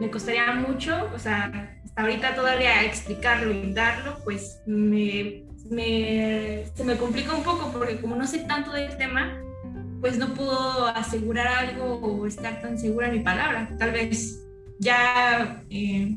[0.01, 6.85] me costaría mucho, o sea, hasta ahorita todavía explicarlo y darlo, pues me, me, se
[6.85, 9.41] me complica un poco porque como no sé tanto del tema,
[10.01, 13.69] pues no puedo asegurar algo o estar tan segura en mi palabra.
[13.79, 14.41] Tal vez
[14.79, 16.17] ya eh,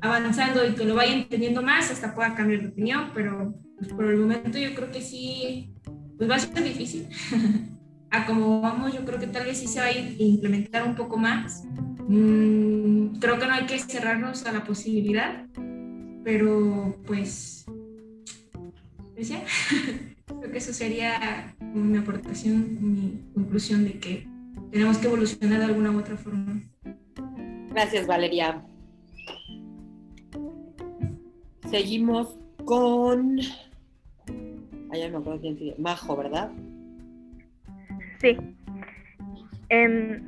[0.00, 4.06] avanzando y que lo vaya entendiendo más, hasta pueda cambiar de opinión, pero pues, por
[4.06, 5.74] el momento yo creo que sí,
[6.16, 7.08] pues va a ser difícil.
[8.10, 11.16] a como vamos, yo creo que tal vez sí se va a implementar un poco
[11.16, 11.64] más.
[12.08, 15.46] Mm, creo que no hay que cerrarnos a la posibilidad,
[16.24, 17.66] pero pues,
[19.14, 19.30] pues
[20.26, 24.26] creo que eso sería mi aportación, mi conclusión de que
[24.70, 26.62] tenemos que evolucionar de alguna u otra forma.
[27.70, 28.64] Gracias, Valeria.
[31.70, 33.38] Seguimos con.
[34.90, 36.50] Allá me acuerdo quién Majo, ¿verdad?
[38.18, 38.38] Sí.
[39.68, 40.22] Em,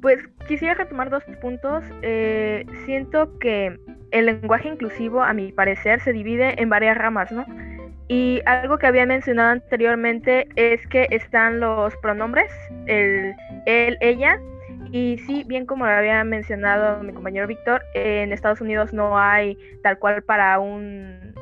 [0.00, 1.84] pues quisiera retomar dos puntos.
[2.02, 3.78] Eh, siento que
[4.10, 7.44] el lenguaje inclusivo, a mi parecer, se divide en varias ramas, ¿no?
[8.08, 12.52] Y algo que había mencionado anteriormente es que están los pronombres,
[12.86, 13.34] el,
[13.66, 14.40] él, ella.
[14.92, 19.58] Y sí, bien como lo había mencionado mi compañero Víctor, en Estados Unidos no hay
[19.82, 21.34] tal cual para un...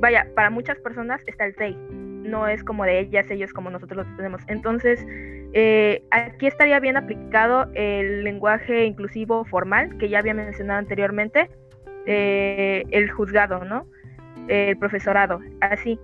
[0.00, 1.76] Vaya, para muchas personas está el they.
[2.28, 4.42] No es como de ellas, ellos como nosotros lo tenemos.
[4.46, 5.04] Entonces,
[5.54, 11.50] eh, aquí estaría bien aplicado el lenguaje inclusivo formal que ya había mencionado anteriormente,
[12.06, 13.86] eh, el juzgado, ¿no?
[14.48, 16.00] el profesorado, así,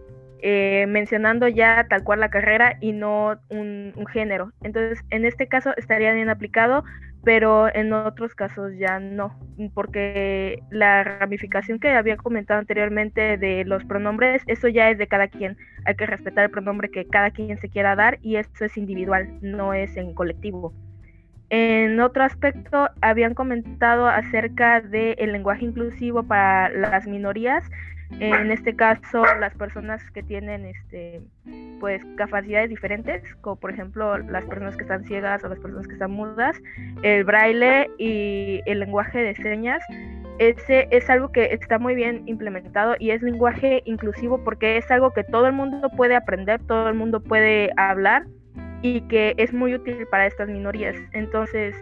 [0.46, 4.52] eh, mencionando ya tal cual la carrera y no un, género.
[4.62, 6.84] Entonces, en este caso estaría bien aplicado,
[7.24, 9.38] pero en otros casos ya no,
[9.72, 15.28] porque la ramificación que había comentado anteriormente de los pronombres, eso ya es de cada
[15.28, 15.56] quien.
[15.86, 19.38] Hay que respetar el pronombre que cada quien se quiera dar y eso es individual,
[19.40, 20.74] no es en colectivo.
[21.50, 27.64] En otro aspecto, habían comentado acerca del lenguaje inclusivo para las minorías.
[28.20, 31.20] En este caso, las personas que tienen este,
[31.80, 35.94] pues, capacidades diferentes, como por ejemplo las personas que están ciegas o las personas que
[35.94, 36.60] están mudas,
[37.02, 39.82] el braille y el lenguaje de señas,
[40.38, 45.12] ese es algo que está muy bien implementado y es lenguaje inclusivo porque es algo
[45.12, 48.24] que todo el mundo puede aprender, todo el mundo puede hablar
[48.82, 50.96] y que es muy útil para estas minorías.
[51.12, 51.74] Entonces,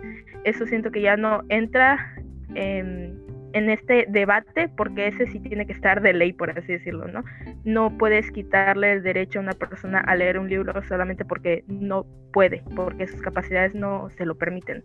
[0.45, 2.14] eso siento que ya no entra
[2.55, 3.22] en
[3.53, 7.24] en este debate, porque ese sí tiene que estar de ley, por así decirlo, ¿no?
[7.64, 12.07] No puedes quitarle el derecho a una persona a leer un libro solamente porque no
[12.32, 14.84] puede, porque sus capacidades no se lo permiten,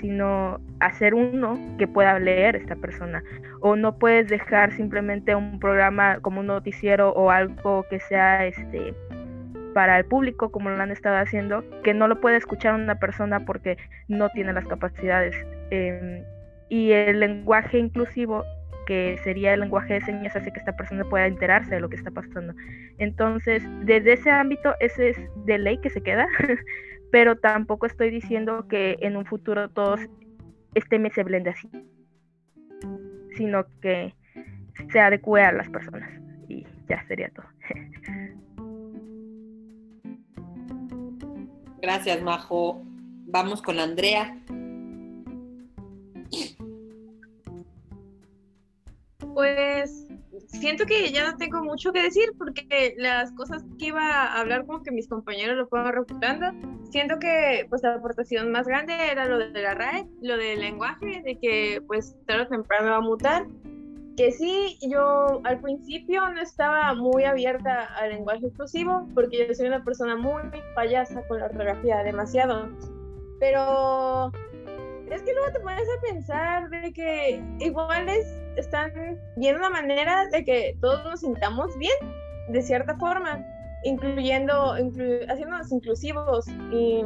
[0.00, 3.22] sino hacer uno que pueda leer esta persona.
[3.60, 8.94] O no puedes dejar simplemente un programa como un noticiero o algo que sea este
[9.74, 13.44] para el público, como lo han estado haciendo, que no lo puede escuchar una persona
[13.44, 13.76] porque
[14.08, 15.34] no tiene las capacidades.
[15.70, 16.24] Eh,
[16.70, 18.44] y el lenguaje inclusivo
[18.86, 21.96] que sería el lenguaje de señas hace que esta persona pueda enterarse de lo que
[21.96, 22.54] está pasando.
[22.98, 26.26] Entonces, desde ese ámbito, ese es de ley que se queda,
[27.12, 30.00] pero tampoco estoy diciendo que en un futuro todos
[30.74, 31.68] este mes se blende así,
[33.36, 34.14] sino que
[34.90, 36.10] se adecue a las personas
[36.48, 37.46] y ya sería todo.
[41.82, 42.82] Gracias, Majo.
[43.26, 44.36] Vamos con Andrea.
[49.34, 50.06] Pues
[50.48, 54.66] siento que ya no tengo mucho que decir porque las cosas que iba a hablar
[54.66, 56.46] como que mis compañeros lo fueron refutando.
[56.90, 61.22] Siento que pues la aportación más grande era lo de la RAE, lo del lenguaje,
[61.24, 63.46] de que pues tarde o temprano va a mutar.
[64.16, 69.68] Que sí, yo al principio no estaba muy abierta al lenguaje exclusivo porque yo soy
[69.68, 70.42] una persona muy
[70.74, 72.68] payasa con la ortografía, demasiado.
[73.38, 74.32] Pero
[75.10, 78.08] es que luego te pones a pensar de que igual
[78.56, 81.96] están viendo una manera de que todos nos sintamos bien,
[82.48, 83.44] de cierta forma,
[83.84, 87.04] incluyendo, haciéndonos inclusivos y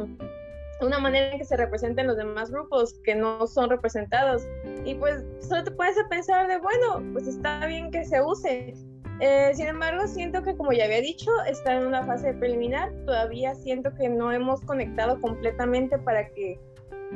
[0.81, 4.43] una manera en que se representen los demás grupos que no son representados.
[4.83, 8.73] Y pues solo te puedes pensar de, bueno, pues está bien que se use,
[9.21, 12.91] Eh, sin embargo, siento que como ya había dicho, está en una fase preliminar.
[13.05, 16.59] Todavía siento que no hemos conectado completamente para que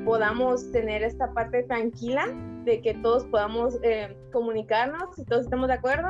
[0.05, 2.25] podamos tener esta parte tranquila
[2.65, 6.07] de que todos podamos eh, comunicarnos y todos estemos de acuerdo.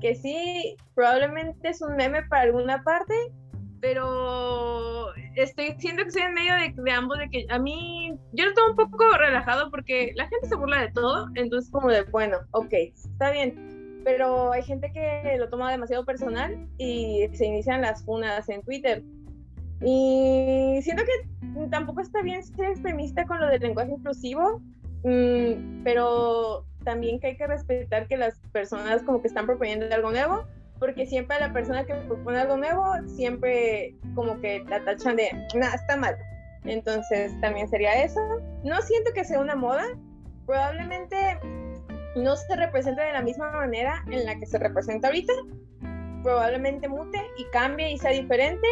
[0.00, 3.14] Que sí, probablemente es un meme para alguna parte,
[3.80, 8.46] pero estoy siento que estoy en medio de, de, ambos, de que a mí, yo
[8.46, 12.38] estoy un poco relajado porque la gente se burla de todo, entonces como de, bueno,
[12.50, 18.04] ok, está bien, pero hay gente que lo toma demasiado personal y se inician las
[18.04, 19.02] funas en Twitter.
[19.84, 24.60] Y siento que tampoco está bien ser extremista con lo del lenguaje inclusivo,
[25.04, 30.10] mmm, pero también que hay que respetar que las personas como que están proponiendo algo
[30.10, 30.44] nuevo,
[30.78, 35.74] porque siempre la persona que propone algo nuevo, siempre como que la tachan de, nada,
[35.74, 36.16] está mal.
[36.64, 38.20] Entonces también sería eso.
[38.64, 39.84] No siento que sea una moda,
[40.46, 41.16] probablemente
[42.16, 45.32] no se representa de la misma manera en la que se representa ahorita,
[46.22, 48.66] probablemente mute y cambie y sea diferente,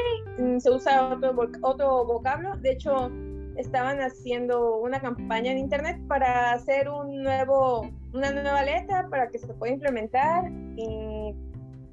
[0.59, 3.11] se usa otro, otro vocablo, de hecho
[3.57, 9.39] estaban haciendo una campaña en internet para hacer un nuevo, una nueva letra para que
[9.39, 11.35] se pueda implementar y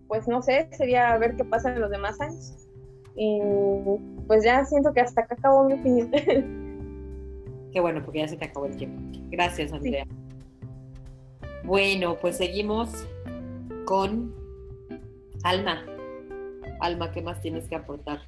[0.07, 2.67] pues no sé, sería ver qué pasa en los demás años.
[3.15, 3.41] Y
[4.27, 6.11] pues ya siento que hasta acá acabó mi opinión.
[7.73, 9.01] Qué bueno, porque ya se te acabó el tiempo.
[9.29, 10.05] Gracias, Andrea.
[10.07, 10.15] Sí.
[11.65, 13.07] Bueno, pues seguimos
[13.85, 14.33] con
[15.43, 15.85] Alma.
[16.81, 18.19] Alma, ¿qué más tienes que aportar?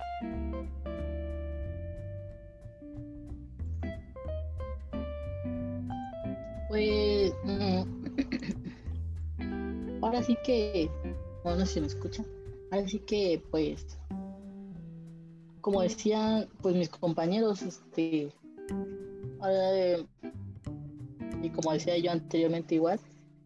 [6.68, 7.34] Pues
[10.02, 10.90] ahora sí que,
[11.44, 12.26] no, no sé si me escuchan,
[12.72, 13.98] ahora sí que pues,
[15.62, 18.32] como decían pues mis compañeros, este,
[19.40, 20.06] ahora,
[21.42, 23.00] y como decía yo anteriormente igual,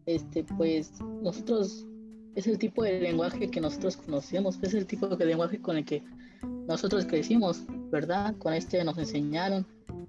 [0.06, 0.92] este pues
[1.22, 1.86] nosotros
[2.34, 5.84] es el tipo de lenguaje que nosotros conocemos, es el tipo de lenguaje con el
[5.84, 6.02] que
[6.66, 8.36] nosotros crecimos, ¿verdad?
[8.38, 9.66] Con este nos enseñaron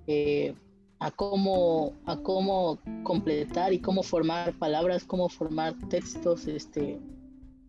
[0.07, 0.53] eh,
[0.99, 6.99] a cómo a cómo completar y cómo formar palabras, cómo formar textos, este,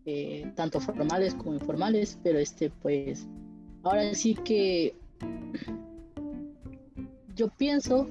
[0.05, 3.27] eh, tanto formales como informales, pero este, pues,
[3.83, 4.95] ahora sí que
[7.35, 8.07] yo pienso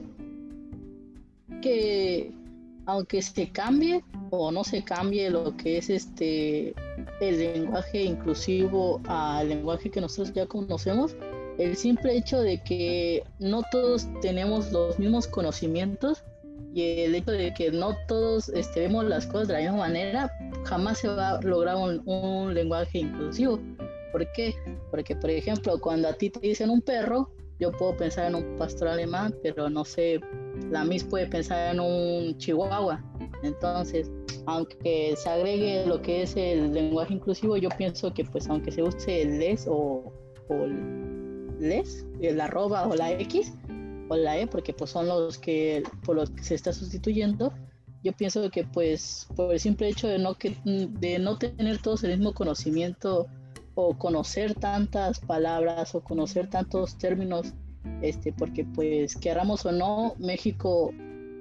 [1.63, 2.33] que
[2.87, 6.75] aunque se cambie o no se cambie lo que es este
[7.21, 11.17] el lenguaje inclusivo al lenguaje que nosotros ya conocemos,
[11.59, 16.23] el simple hecho de que no todos tenemos los mismos conocimientos
[16.75, 20.31] y el hecho de que no todos este, vemos las cosas de la misma manera,
[20.65, 23.59] jamás se va a lograr un, un lenguaje inclusivo.
[24.13, 24.55] ¿Por qué?
[24.91, 28.57] Porque, por ejemplo, cuando a ti te dicen un perro, yo puedo pensar en un
[28.57, 30.21] pastor alemán, pero no sé,
[30.71, 33.03] la Miss puede pensar en un chihuahua.
[33.43, 34.11] Entonces,
[34.47, 38.83] aunque se agregue lo que es el lenguaje inclusivo, yo pienso que pues aunque se
[38.83, 40.13] use el les o,
[40.49, 40.67] o
[41.59, 43.53] les, el arroba o la X
[44.09, 47.53] o la E, porque pues son los que por los que se está sustituyendo,
[48.03, 52.05] yo pienso que pues por el simple hecho de no que de no tener todos
[52.05, 53.27] el mismo conocimiento
[53.75, 57.53] o conocer tantas palabras o conocer tantos términos,
[58.03, 60.93] este, porque pues queramos o no, México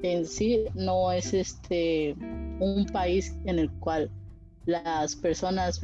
[0.04, 2.16] en sí no es este
[2.60, 4.10] un país en el cual
[4.66, 5.82] las personas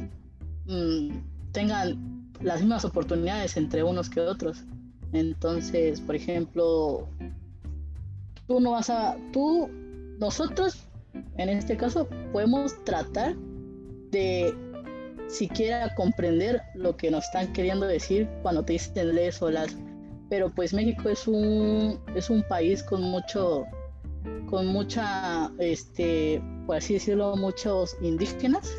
[0.66, 1.10] mmm,
[1.52, 4.64] tengan las mismas oportunidades entre unos que otros.
[5.12, 7.06] Entonces, por ejemplo,
[8.46, 9.68] tú no vas a, tú,
[10.18, 10.86] nosotros,
[11.36, 13.36] en este caso, podemos tratar
[14.10, 14.54] de
[15.28, 19.76] siquiera comprender lo que nos están queriendo decir cuando te dicen les o las.
[20.32, 23.66] Pero pues México es un, es un país con mucho,
[24.48, 28.74] con mucha, este, por así decirlo, muchos indígenas.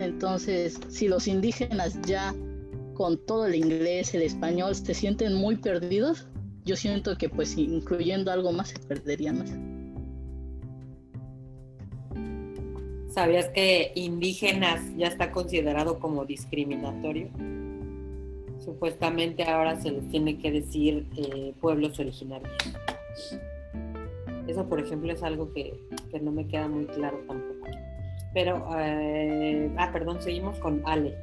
[0.00, 2.34] Entonces, si los indígenas ya
[2.94, 6.26] con todo el inglés, el español, se sienten muy perdidos,
[6.64, 9.52] yo siento que pues incluyendo algo más se perdería más.
[13.14, 17.30] ¿Sabías que indígenas ya está considerado como discriminatorio?
[18.64, 22.52] Supuestamente ahora se les tiene que decir eh, pueblos originarios.
[24.46, 25.74] Eso, por ejemplo, es algo que,
[26.10, 27.66] que no me queda muy claro tampoco.
[28.32, 31.16] Pero, eh, ah, perdón, seguimos con Ale.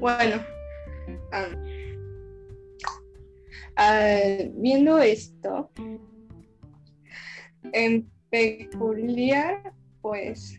[0.00, 0.36] Bueno,
[1.32, 1.74] um,
[3.76, 5.68] Uh, viendo esto,
[7.72, 9.72] en peculiar,
[10.02, 10.58] pues,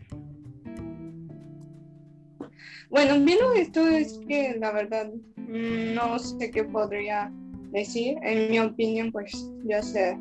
[2.88, 7.30] bueno, viendo esto es que la verdad no sé qué podría
[7.72, 8.16] decir.
[8.22, 9.30] En mi opinión, pues
[9.64, 10.16] ya sé,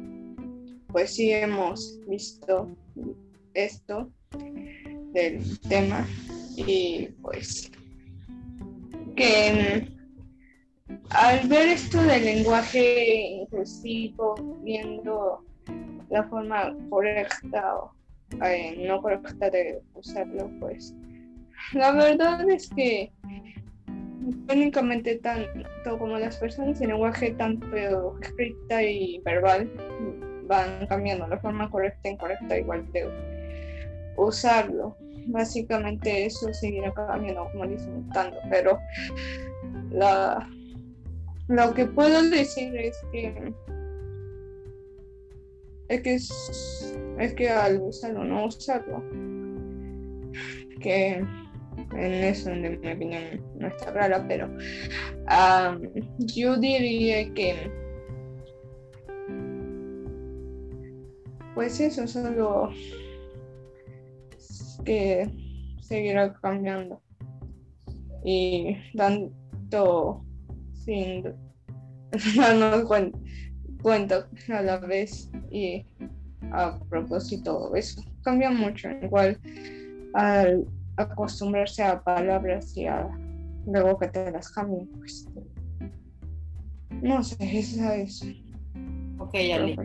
[0.91, 2.75] pues sí hemos visto
[3.53, 4.11] esto
[5.13, 6.05] del tema
[6.57, 7.71] y pues
[9.15, 9.87] que
[11.11, 15.45] al ver esto del lenguaje inclusivo, viendo
[16.09, 17.91] la forma correcta o
[18.43, 20.93] eh, no correcta de usarlo, pues
[21.73, 23.11] la verdad es que
[24.49, 29.69] únicamente tanto como las personas en lenguaje tanto escrita y verbal
[30.47, 33.09] van cambiando la forma correcta e incorrecta igual de
[34.17, 34.95] usarlo.
[35.27, 38.77] Básicamente eso seguirá cambiando como disfrutando, pero
[39.91, 40.47] la,
[41.47, 43.53] lo que puedo decir es que
[45.89, 49.03] es que es, que al usarlo no usarlo
[50.81, 51.23] que
[51.93, 53.23] en eso en mi opinión
[53.59, 54.49] no está rara pero
[56.19, 57.71] yo diría que
[61.53, 62.69] pues eso solo
[64.83, 65.29] que
[65.81, 67.01] seguirá cambiando
[68.23, 70.25] y tanto
[70.73, 71.23] sin
[72.35, 73.17] darnos cuenta,
[73.91, 75.85] a la vez y
[76.51, 79.39] a propósito eso cambia mucho igual
[80.13, 80.65] al
[80.97, 83.07] acostumbrarse a palabras y a
[83.65, 85.27] luego que te las cambien pues
[87.01, 88.25] no sé esa es
[89.19, 89.77] ok Ali.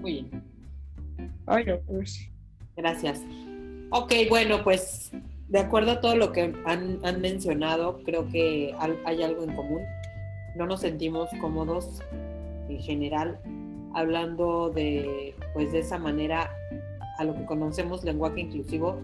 [0.00, 0.52] muy bien
[1.46, 2.30] Ay, pues.
[2.76, 3.20] Gracias.
[3.90, 5.10] Ok, bueno, pues
[5.48, 8.74] de acuerdo a todo lo que han, mencionado, creo que
[9.04, 9.82] hay algo en común.
[10.56, 12.00] No nos sentimos cómodos
[12.68, 13.38] en general
[13.94, 16.50] hablando de, pues de esa manera,
[17.18, 19.00] a lo que conocemos lenguaje inclusivo,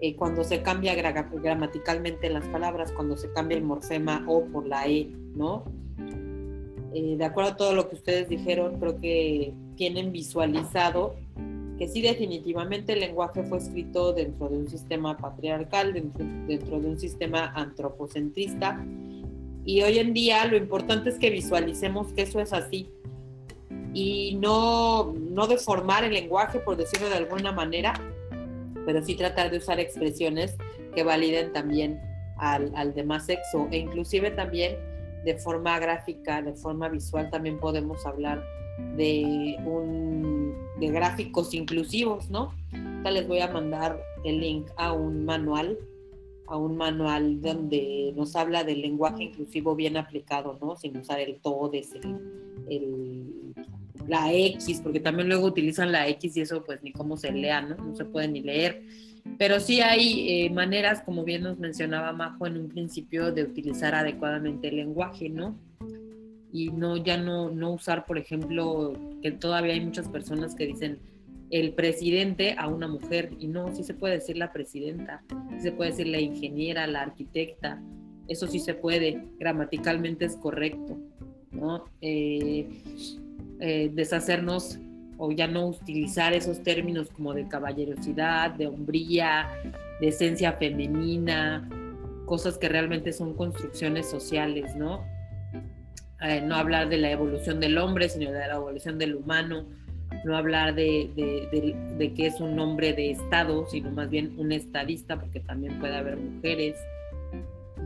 [0.00, 4.86] eh, cuando se cambia gramaticalmente las palabras, cuando se cambia el morfema O por la
[4.86, 5.64] E, ¿no?
[6.92, 11.16] Eh, de acuerdo a todo lo que ustedes dijeron, creo que tienen visualizado
[11.78, 16.98] que sí definitivamente el lenguaje fue escrito dentro de un sistema patriarcal, dentro, de un
[16.98, 18.82] sistema antropocentrista,
[19.66, 22.88] y hoy en día lo importante es que visualicemos que eso es así
[23.92, 27.94] y no, no deformar el lenguaje, por decirlo de alguna manera,
[28.84, 30.54] pero sí tratar de usar expresiones
[30.94, 32.00] que validen también
[32.38, 34.76] al, al demás sexo e inclusive también
[35.24, 38.44] de forma gráfica, de forma visual también podemos hablar
[38.96, 42.54] de, un, de gráficos inclusivos, ¿no?
[42.72, 45.78] Ahorita les voy a mandar el link a un manual,
[46.48, 50.76] a un manual donde nos habla del lenguaje inclusivo bien aplicado, ¿no?
[50.76, 51.92] Sin usar el todes,
[52.68, 53.54] el,
[54.06, 57.60] la X, porque también luego utilizan la X y eso pues ni cómo se lea,
[57.62, 57.76] ¿no?
[57.76, 58.82] No se puede ni leer.
[59.38, 63.94] Pero sí hay eh, maneras, como bien nos mencionaba Majo en un principio, de utilizar
[63.94, 65.56] adecuadamente el lenguaje, ¿no?
[66.56, 70.98] y no ya no, no usar, por ejemplo, que todavía hay muchas personas que dicen
[71.50, 75.72] el presidente a una mujer y no, sí se puede decir la presidenta, sí se
[75.72, 77.82] puede decir la ingeniera, la arquitecta,
[78.28, 80.98] eso sí se puede, gramaticalmente es correcto,
[81.52, 81.84] ¿no?
[82.00, 82.68] Eh,
[83.60, 84.78] eh, deshacernos
[85.18, 89.48] o ya no utilizar esos términos como de caballerosidad, de hombría,
[90.00, 91.68] de esencia femenina,
[92.26, 95.04] cosas que realmente son construcciones sociales, ¿no?
[96.20, 99.66] Eh, no hablar de la evolución del hombre, sino de la evolución del humano,
[100.24, 101.10] no hablar de,
[101.98, 105.96] de, que es un hombre de Estado, sino más bien un estadista, porque también puede
[105.96, 106.76] haber mujeres,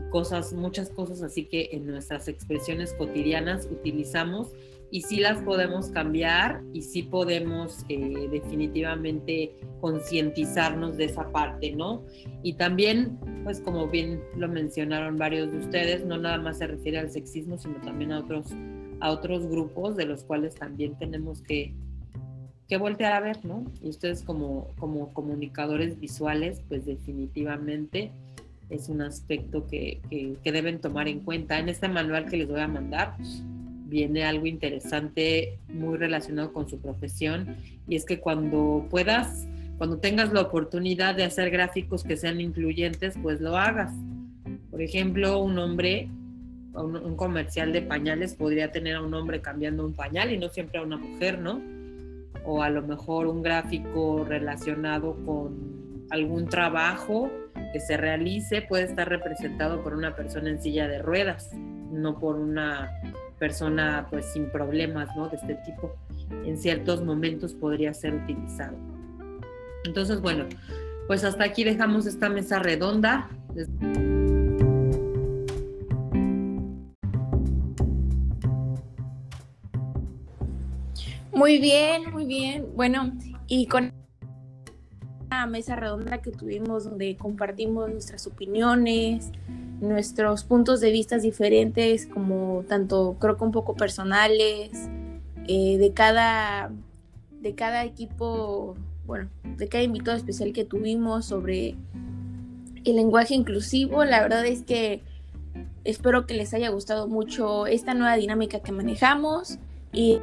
[0.09, 4.49] cosas, muchas cosas así que en nuestras expresiones cotidianas utilizamos
[4.91, 12.03] y sí las podemos cambiar y sí podemos eh, definitivamente concientizarnos de esa parte, ¿no?
[12.43, 16.99] Y también, pues como bien lo mencionaron varios de ustedes, no nada más se refiere
[16.99, 18.47] al sexismo, sino también a otros,
[18.99, 21.73] a otros grupos de los cuales también tenemos que,
[22.71, 23.65] que voltear a ver, ¿no?
[23.83, 28.13] Y ustedes como, como comunicadores visuales, pues definitivamente
[28.69, 31.59] es un aspecto que, que, deben tomar en cuenta.
[31.59, 33.17] En este manual que les voy a mandar,
[33.89, 37.57] viene algo interesante muy relacionado con su profesión
[37.89, 39.45] y es que cuando puedas,
[39.77, 43.91] cuando tengas la oportunidad de hacer gráficos que sean incluyentes, pues lo hagas.
[44.69, 46.07] Por ejemplo, un hombre,
[46.73, 50.47] un, un comercial de pañales podría tener a un hombre cambiando un pañal y no
[50.47, 51.80] siempre a una mujer, ¿no?
[52.45, 57.31] O a lo mejor un gráfico relacionado con algún trabajo
[57.73, 62.35] que se realice puede estar representado por una persona en silla de ruedas, no por
[62.35, 62.89] una
[63.39, 65.29] persona pues sin problemas ¿no?
[65.29, 65.95] de este tipo
[66.45, 68.77] en ciertos momentos podría ser utilizado.
[69.85, 70.45] Entonces, bueno,
[71.07, 73.29] pues hasta aquí dejamos esta mesa redonda.
[81.41, 82.67] Muy bien, muy bien.
[82.75, 83.13] Bueno,
[83.47, 83.91] y con
[85.31, 89.31] la mesa redonda que tuvimos donde compartimos nuestras opiniones,
[89.79, 94.87] nuestros puntos de vista diferentes, como tanto creo que un poco personales,
[95.47, 96.71] eh, de cada
[97.41, 98.75] de cada equipo,
[99.07, 99.27] bueno,
[99.57, 101.75] de cada invitado especial que tuvimos sobre
[102.85, 104.05] el lenguaje inclusivo.
[104.05, 105.01] La verdad es que
[105.85, 109.57] espero que les haya gustado mucho esta nueva dinámica que manejamos
[109.91, 110.19] y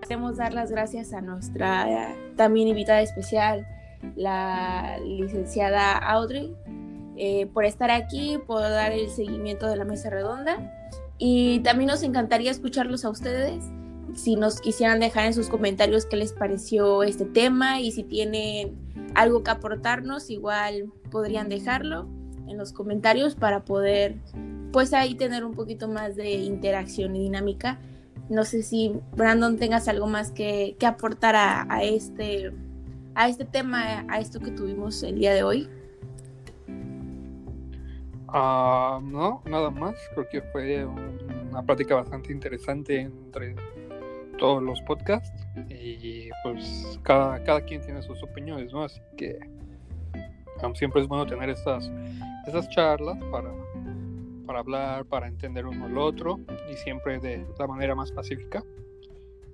[0.00, 3.66] queremos dar las gracias a nuestra también invitada especial,
[4.14, 6.54] la licenciada Audrey,
[7.16, 10.72] eh, por estar aquí, por dar el seguimiento de la mesa redonda.
[11.18, 13.64] Y también nos encantaría escucharlos a ustedes.
[14.14, 18.76] Si nos quisieran dejar en sus comentarios qué les pareció este tema y si tienen
[19.14, 22.06] algo que aportarnos, igual podrían dejarlo
[22.46, 24.16] en los comentarios para poder,
[24.72, 27.78] pues ahí tener un poquito más de interacción y dinámica
[28.28, 32.52] no sé si Brandon tengas algo más que, aportar a, este,
[33.14, 35.68] a este tema, a esto que tuvimos el día de hoy.
[38.28, 39.94] Ah, no, nada más.
[40.14, 43.54] Creo que fue una plática bastante interesante entre
[44.38, 48.84] todos los podcasts y pues cada, cada quien tiene sus opiniones, ¿no?
[48.84, 49.38] Así que
[50.74, 51.90] siempre es bueno tener estas,
[52.46, 53.50] estas charlas para
[54.46, 56.40] para hablar, para entender uno al otro
[56.70, 58.64] y siempre de la manera más pacífica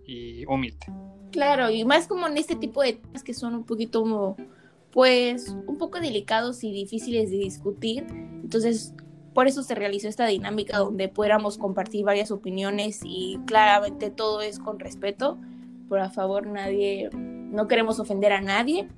[0.06, 0.86] y humilde.
[1.30, 4.36] Claro, y más como en este tipo de temas que son un poquito
[4.92, 8.06] pues un poco delicados y difíciles de discutir.
[8.10, 8.94] Entonces,
[9.32, 14.58] por eso se realizó esta dinámica donde pudiéramos compartir varias opiniones y claramente todo es
[14.58, 15.38] con respeto.
[15.88, 18.88] Por favor, nadie, no queremos ofender a nadie.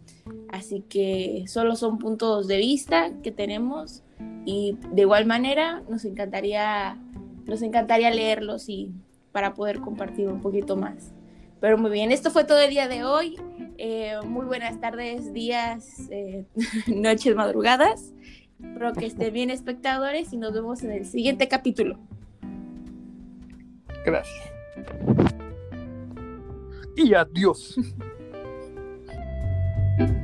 [0.49, 4.04] Así que solo son puntos de vista que tenemos
[4.45, 6.99] y de igual manera nos encantaría,
[7.47, 8.93] nos encantaría leerlos y
[9.33, 11.13] para poder compartir un poquito más.
[11.61, 13.37] Pero muy bien, esto fue todo el día de hoy.
[13.79, 16.45] Eh, muy buenas tardes, días, eh,
[16.87, 18.13] noches, madrugadas.
[18.63, 21.99] Espero que estén bien espectadores y nos vemos en el siguiente capítulo.
[24.05, 24.53] Gracias.
[26.97, 27.77] Y adiós.